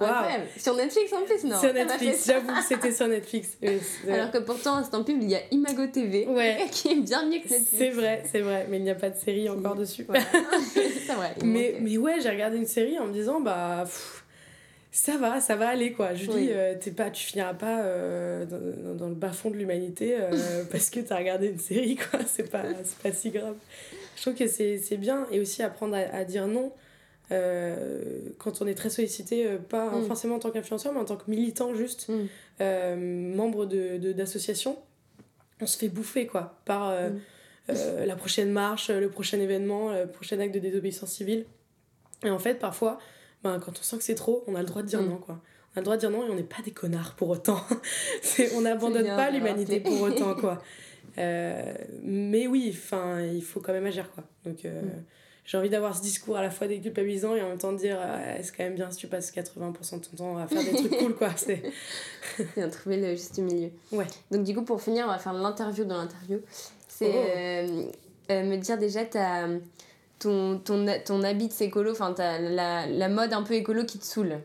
[0.56, 1.58] Sur Netflix en plus, non?
[1.58, 3.56] Sur Netflix, j'avoue que c'était sur Netflix.
[4.08, 6.66] Alors que pourtant, instant pub, il y a Imago TV ouais.
[6.70, 7.70] qui est bien mieux que Netflix.
[7.76, 10.06] C'est vrai, c'est vrai, mais il n'y a pas de série encore dessus.
[11.06, 11.34] c'est vrai.
[11.44, 13.84] Mais, mais ouais, j'ai regardé une série en me disant, bah
[14.92, 16.14] ça va, ça va aller quoi.
[16.14, 19.56] Je dis, euh, t'es pas, tu finiras pas euh, dans, dans, le bas fond de
[19.56, 22.20] l'humanité euh, parce que t'as regardé une série quoi.
[22.26, 22.64] C'est pas,
[23.02, 23.56] pas si grave.
[24.16, 26.72] Je trouve que c'est bien et aussi apprendre à, dire non
[28.38, 30.06] quand on est très sollicité, pas mm.
[30.06, 33.34] forcément en tant qu'influenceur, mais en tant que militant juste, mm.
[33.34, 34.76] membre d'association, de,
[35.62, 37.74] on se fait bouffer quoi par mm.
[38.04, 41.46] la prochaine marche, le prochain événement, le prochain acte de désobéissance civile.
[42.24, 42.98] Et en fait, parfois,
[43.42, 45.08] ben, quand on sent que c'est trop, on a le droit de dire mm.
[45.08, 45.40] non, quoi.
[45.72, 47.60] On a le droit de dire non et on n'est pas des connards pour autant.
[48.54, 50.62] on n'abandonne pas l'humanité pour autant, quoi.
[51.18, 51.74] Euh,
[52.04, 54.22] mais oui, enfin, il faut quand même agir, quoi.
[54.44, 55.04] Donc, euh, mm.
[55.44, 57.98] j'ai envie d'avoir ce discours à la fois déculpabilisant et en même temps de dire
[58.00, 60.72] euh, c'est quand même bien si tu passes 80% de ton temps à faire des
[60.72, 61.30] trucs cool, quoi.
[61.36, 61.62] C'est
[62.56, 63.70] bien trouver le juste milieu.
[63.90, 64.06] Ouais.
[64.30, 66.40] Donc, du coup, pour finir, on va faire l'interview dans l'interview.
[66.86, 68.32] C'est oh.
[68.32, 69.48] me dire déjà, ta
[70.20, 74.04] ton, ton, ton habit de écolo, enfin la, la mode un peu écolo qui te
[74.04, 74.40] saoule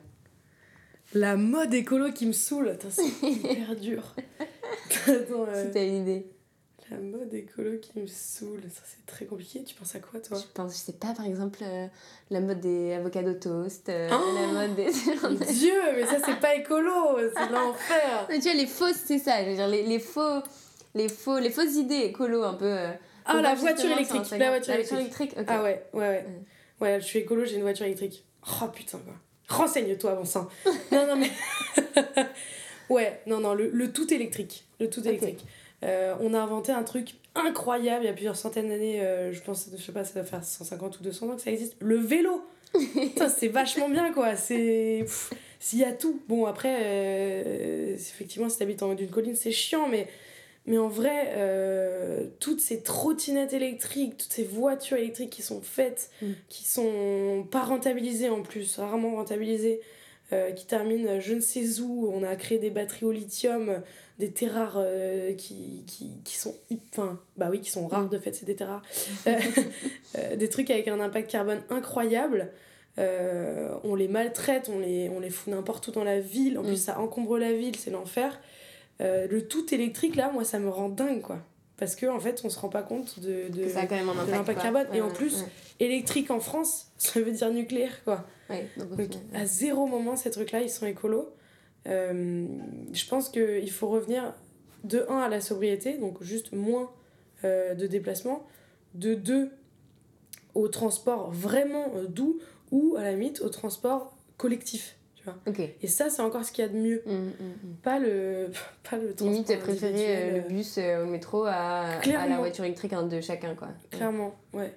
[1.14, 4.02] La mode écolo qui me saoule C'est hyper dur.
[5.08, 6.28] Attends, euh, Si t'as une idée.
[6.92, 9.64] La mode écolo qui me saoule, ça c'est très compliqué.
[9.64, 10.38] Tu penses à quoi toi?
[10.38, 11.88] Je pense, je sais pas, par exemple, euh,
[12.30, 14.92] la mode des avocats toast, euh, la oh mode des.
[15.54, 18.28] Dieu, mais ça c'est pas écolo, c'est l'enfer.
[18.30, 20.42] Mais tu vois, les fausses, c'est ça, je veux dire, les, les, faux,
[20.94, 22.78] les, faux, les fausses idées écolo un peu.
[23.26, 24.24] Ah, la voiture électrique.
[24.38, 25.36] La voiture électrique.
[25.48, 26.26] Ah ouais, ouais, ouais.
[26.82, 28.26] Ouais, je suis écolo, j'ai une voiture électrique.
[28.62, 29.14] Oh putain, quoi.
[29.48, 30.48] Renseigne-toi, bon sang.
[30.92, 31.32] non, non, mais.
[32.90, 34.66] ouais, non, non, le, le, tout électrique.
[34.80, 35.46] Le tout électrique.
[35.84, 39.02] Euh, on a inventé un truc incroyable il y a plusieurs centaines d'années.
[39.02, 41.52] Euh, je pense, je sais pas, ça doit faire 150 ou 200 ans que ça
[41.52, 41.76] existe.
[41.80, 42.44] Le vélo
[43.38, 44.36] c'est vachement bien, quoi.
[44.36, 45.06] C'est.
[45.60, 46.22] S'il y a tout.
[46.28, 50.08] Bon, après, euh, effectivement, si t'habites en haut d'une colline, c'est chiant, mais
[50.68, 56.09] mais en vrai, euh, toutes ces trottinettes électriques, toutes ces voitures électriques qui sont faites,
[56.22, 56.32] mm.
[56.49, 59.80] qui sont pas rentabilisées en plus, rarement rentabilisées,
[60.34, 63.84] euh, qui terminent je ne sais où, on a créé des batteries au lithium,
[64.18, 66.55] des terres rares euh, qui, qui, qui, sont.
[66.91, 68.84] Enfin, bah oui, qui sont rares de fait, c'est des terres rares.
[70.36, 72.49] des trucs avec un impact carbone incroyable.
[72.97, 76.68] on les maltraite, on les, on les fout n'importe où dans la ville, en mm.
[76.68, 78.41] plus ça encombre la ville, c'est l'enfer.
[79.02, 81.39] Euh, le tout électrique, là, moi, ça me rend dingue, quoi.
[81.78, 83.66] Parce qu'en en fait, on se rend pas compte de, de,
[84.32, 84.88] l'impact carbone.
[84.93, 85.43] et en plus,
[85.82, 88.26] électrique en France, ça veut dire nucléaire, quoi.
[88.78, 91.30] donc, à zéro moment, ces trucs-là, ils sont écolos.
[91.88, 92.48] Euh,
[92.93, 94.34] je pense qu'il faut revenir
[94.86, 96.89] de 1 à la sobriété, donc juste moins
[97.43, 98.48] euh, de déplacements,
[98.93, 99.52] de 2
[100.54, 102.39] au transport vraiment doux,
[102.72, 104.96] ou à la limite au transport collectif.
[105.82, 107.02] Et ça, c'est encore ce qu'il y a de mieux.
[107.06, 107.76] Mmh, mmh, mmh.
[107.84, 108.50] Pas le,
[108.90, 109.28] pas le transport.
[109.28, 113.22] Limite, préférer euh, le bus euh, au métro à, à la voiture électrique hein, de
[113.22, 113.70] chacun, quoi.
[113.92, 114.74] Clairement, ouais.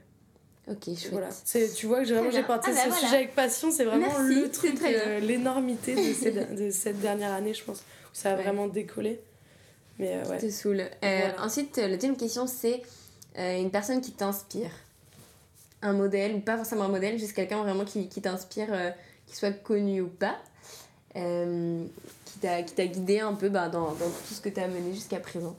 [0.71, 1.13] Ok, chouette.
[1.13, 1.29] Voilà.
[1.75, 4.51] Tu vois que vraiment j'ai porté ah, bah ce sujet avec passion, c'est vraiment le
[4.51, 8.67] truc, euh, l'énormité de, ces, de cette dernière année, je pense, où ça a vraiment
[8.67, 9.19] décollé.
[9.99, 10.39] Mais ouais.
[10.39, 10.83] Te saoule.
[11.39, 12.83] Ensuite, la deuxième question, c'est
[13.37, 14.71] une personne qui t'inspire.
[15.81, 18.69] Un modèle, ou pas forcément un modèle, juste quelqu'un vraiment qui, qui t'inspire
[19.29, 20.37] qu'il soit connu ou pas,
[21.16, 21.85] euh,
[22.24, 25.20] qui t'a guidé un peu bah, dans, dans, tout ce que tu as mené jusqu'à
[25.20, 25.57] présent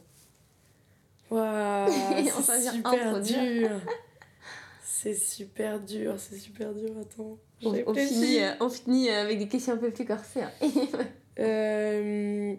[1.29, 1.91] Waouh,
[2.41, 3.69] c'est super dur.
[4.83, 7.37] c'est super dur, c'est super dur, attends.
[7.63, 10.41] On, on, finit, euh, on finit avec des questions un peu plus corsées.
[10.41, 10.51] Hein.
[11.39, 12.55] euh...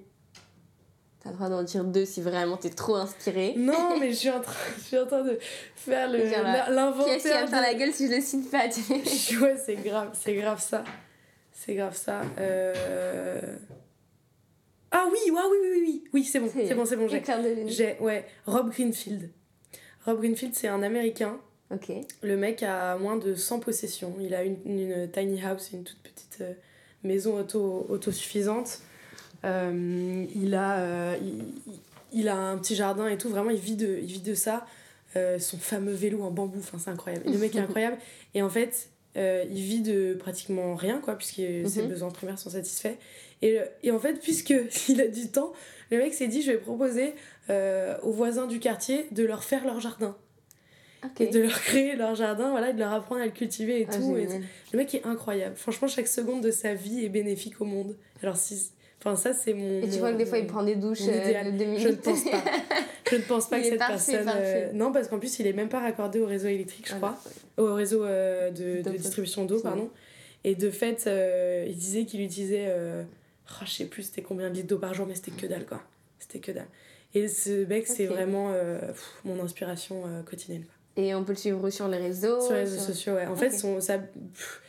[1.22, 3.54] T'as le droit d'en dire deux si vraiment t'es trop inspiré.
[3.56, 5.38] Non, mais je suis en train, je suis en train de
[5.76, 7.04] faire l'inventaire.
[7.04, 8.64] Qui est-ce faire la gueule si je le cite pas
[9.42, 10.82] Ouais, c'est grave, c'est grave ça.
[11.52, 12.22] C'est grave ça.
[12.38, 13.56] Euh...
[14.90, 17.06] Ah oui, oui, oui, oui, oui, oui, c'est bon, c'est bon, c'est bon.
[17.66, 19.30] J'ai, ouais, Rob Greenfield.
[20.06, 21.38] Rob Greenfield, c'est un Américain.
[21.70, 21.92] Ok.
[22.22, 24.16] Le mec a moins de 100 possessions.
[24.20, 26.54] Il a une, une tiny house, une toute petite euh,
[27.04, 28.80] maison auto, autosuffisante.
[29.44, 30.78] Euh, il a.
[30.80, 31.16] Euh,
[32.12, 34.66] il a un petit jardin et tout, vraiment, il vit de, il vit de ça.
[35.16, 37.28] Euh, son fameux vélo en bambou, enfin, c'est incroyable.
[37.28, 37.98] Et le mec est incroyable.
[38.34, 41.88] Et en fait, euh, il vit de pratiquement rien, quoi, puisque ses Mhm.
[41.88, 42.96] besoins primaires sont satisfaits.
[43.42, 44.52] Et, et en fait, puisque
[44.88, 45.52] il a du temps,
[45.92, 47.14] le mec s'est dit je vais proposer
[47.48, 50.16] euh, aux voisins du quartier de leur faire leur jardin.
[51.20, 53.96] Et de leur créer leur jardin, voilà, de leur apprendre à le cultiver et Ah,
[53.96, 54.16] tout.
[54.16, 54.26] Et
[54.72, 55.54] le mec est incroyable.
[55.56, 57.96] Franchement, chaque seconde de sa vie est bénéfique au monde.
[58.22, 58.70] Alors, si.
[59.02, 59.82] Enfin, ça, c'est mon.
[59.82, 61.80] Et tu vois que des fois, il prend des douches euh, de deux minutes.
[61.80, 62.42] Je ne pense pas.
[63.10, 64.32] Je ne pense pas Il que cette parfait, personne.
[64.36, 64.72] euh.
[64.72, 67.16] Non, parce qu'en plus, il est même pas raccordé au réseau électrique, je Voilà.
[67.56, 67.64] crois.
[67.72, 69.90] Au réseau euh, de, distribution d'eau, pardon.
[70.44, 72.72] Et de fait, euh, il disait qu'il utilisait.
[72.72, 75.66] Oh, je sais plus c'était combien de litres d'eau par jour, mais c'était que dalle,
[75.66, 75.82] quoi.
[76.20, 76.68] C'était que dalle.
[77.14, 80.62] Et ce mec, c'est vraiment pff, mon inspiration quotidienne.
[80.64, 81.02] Quoi.
[81.02, 82.40] Et on peut le suivre sur les réseaux?
[82.40, 83.26] sur les réseaux sur- sociaux, ouais.
[83.26, 84.62] En fait, son, ça, pff,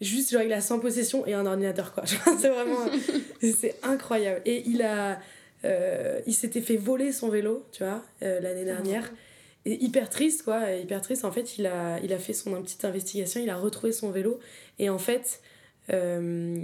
[0.00, 2.04] juste, genre, il a 100 possessions et un ordinateur, quoi.
[2.38, 2.86] c'est vraiment.
[3.40, 4.40] c'est incroyable.
[4.44, 5.20] Et il a.
[5.64, 9.10] euh, il s'était fait voler son vélo, tu vois, euh, l'année dernière.
[9.64, 10.70] Et hyper triste, quoi.
[10.72, 11.24] Hyper triste.
[11.24, 14.38] En fait, il a, il a fait son petite investigation, il a retrouvé son vélo.
[14.78, 15.40] Et en fait,
[15.90, 16.56] euh,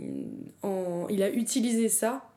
[0.62, 2.30] en, il a utilisé ça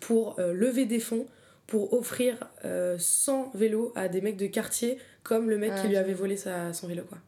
[0.00, 1.26] pour lever des fonds,
[1.66, 5.88] pour offrir euh, 100 vélos à des mecs de quartier, comme le mec Ah, qui
[5.88, 7.18] lui avait volé sa, son vélo, quoi.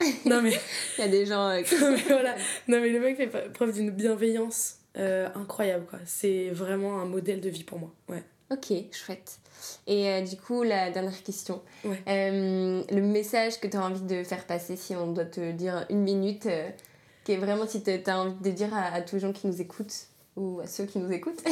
[0.26, 0.52] non, mais,
[0.98, 1.48] Il y a des gens.
[1.48, 2.34] euh, qui- non, mais voilà.
[2.68, 5.98] Non, mais le mec fait preuve d'une bienveillance euh, incroyable, quoi.
[6.04, 7.92] C'est vraiment un modèle de vie pour moi.
[8.08, 8.22] Ouais.
[8.50, 9.38] Ok, chouette.
[9.86, 11.62] Et euh, du coup, la dernière question.
[11.84, 12.02] Ouais.
[12.08, 15.86] Euh, le message que tu as envie de faire passer, si on doit te dire
[15.90, 16.48] une minute,
[17.24, 19.46] qui est vraiment si tu as envie de dire à, à tous les gens qui
[19.46, 21.42] nous écoutent, ou à ceux qui nous écoutent,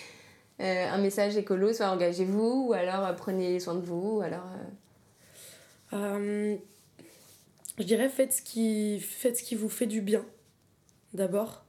[0.58, 4.44] un message écolo, soit engagez-vous, ou alors prenez soin de vous, ou alors...
[7.78, 10.24] je dirais faites ce, qui, faites ce qui vous fait du bien,
[11.12, 11.64] d'abord.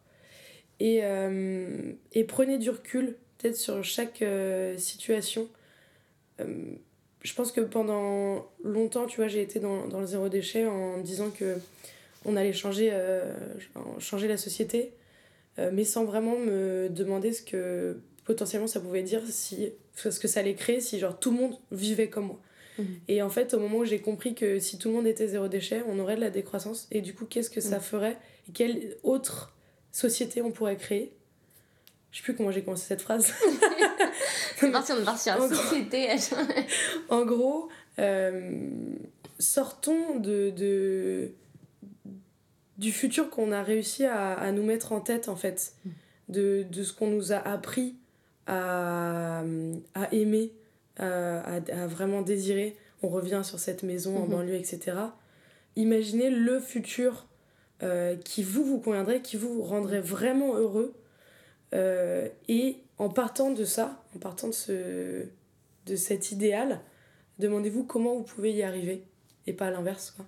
[0.80, 5.48] Et, euh, et prenez du recul, peut-être sur chaque euh, situation.
[6.40, 6.74] Euh,
[7.24, 11.00] je pense que pendant longtemps, tu vois, j'ai été dans, dans le zéro déchet en
[11.00, 11.58] disant que
[12.26, 12.92] on allait changer,
[14.00, 14.94] changer la société,
[15.58, 20.40] mais sans vraiment me demander ce que potentiellement ça pouvait dire, si, ce que ça
[20.40, 22.40] allait créer si genre tout le monde vivait comme moi.
[23.08, 25.48] Et en fait, au moment où j'ai compris que si tout le monde était zéro
[25.48, 26.88] déchet, on aurait de la décroissance.
[26.92, 27.82] Et du coup, qu'est-ce que ça Mm.
[27.82, 28.18] ferait?
[28.48, 29.54] Et quelle autre
[29.92, 31.14] société on pourrait créer?
[32.12, 33.34] Je sais plus comment j'ai commencé cette phrase.
[34.58, 36.08] C'est parti, on est parti sur En la gros- société.
[37.10, 37.70] en gros,
[38.00, 38.60] euh,
[39.40, 41.32] sortons de, de,
[42.78, 45.74] du futur qu'on a réussi à, à nous mettre en tête, en fait.
[46.30, 47.96] De, de ce qu'on nous a appris
[48.48, 49.44] à,
[49.94, 50.52] à aimer,
[50.98, 52.78] à, à, vraiment désirer.
[53.04, 54.30] On revient sur cette maison en Mhm.
[54.30, 54.98] banlieue, etc.
[55.76, 57.26] Imaginez le futur
[57.84, 60.94] euh, qui vous, vous conviendrait, qui vous rendrait vraiment heureux.
[61.74, 65.26] Euh, et en partant de ça, en partant de, ce,
[65.86, 66.80] de cet idéal,
[67.40, 69.04] demandez-vous comment vous pouvez y arriver
[69.46, 70.12] et pas à l'inverse.
[70.12, 70.26] quoi.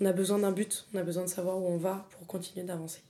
[0.00, 2.66] On a besoin d'un but, on a besoin de savoir où on va pour continuer
[2.66, 3.00] d'avancer.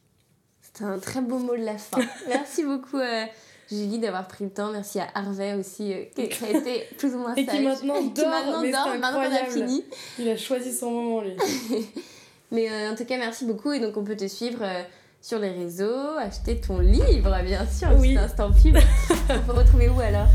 [0.63, 1.99] C'est un très beau mot de la fin.
[2.29, 3.25] Merci beaucoup, euh,
[3.71, 4.71] Julie, d'avoir pris le temps.
[4.73, 7.65] Merci à Harvey aussi, euh, qui qui a été plus ou moins Et qui sage.
[7.65, 9.85] maintenant Qui dort, maintenant mais dort, maintenant qu'on a fini.
[10.19, 11.33] Il a choisi son moment, lui.
[12.53, 13.73] Mais euh, en tout cas, merci beaucoup.
[13.73, 14.83] Et donc, on peut te suivre euh,
[15.21, 17.89] sur les réseaux, acheter ton livre, bien sûr.
[17.99, 18.13] Oui.
[18.15, 18.77] C'est instant pub.
[19.31, 20.29] on peut retrouver où alors?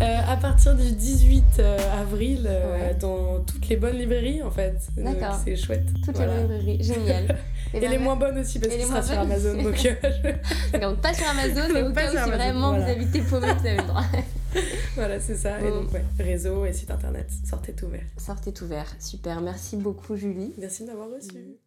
[0.00, 2.94] Euh, à partir du 18 euh, avril, Ouais.
[2.98, 4.76] dans toutes les bonnes librairies, en fait.
[4.96, 5.38] D'accord.
[5.44, 5.84] C'est chouette.
[6.06, 6.36] Toutes Voilà.
[6.36, 6.82] les librairies.
[6.82, 7.36] Génial.
[7.74, 9.62] Et ben, les moins bonnes aussi, parce Et que ce sera sur Amazon.
[9.62, 12.84] Donc, euh, Donc, pas sur Amazon, mais au cas où si vraiment voilà.
[12.84, 14.04] vous habitez paumé, vous avez le droit.
[14.94, 15.60] voilà, c'est ça.
[15.60, 18.06] Et donc, ouais, réseau et site internet, sortez tout ouvert.
[18.16, 18.94] Sortez tout vert.
[18.98, 19.40] Super.
[19.40, 20.54] Merci beaucoup, Julie.
[20.58, 21.58] Merci de m'avoir reçu.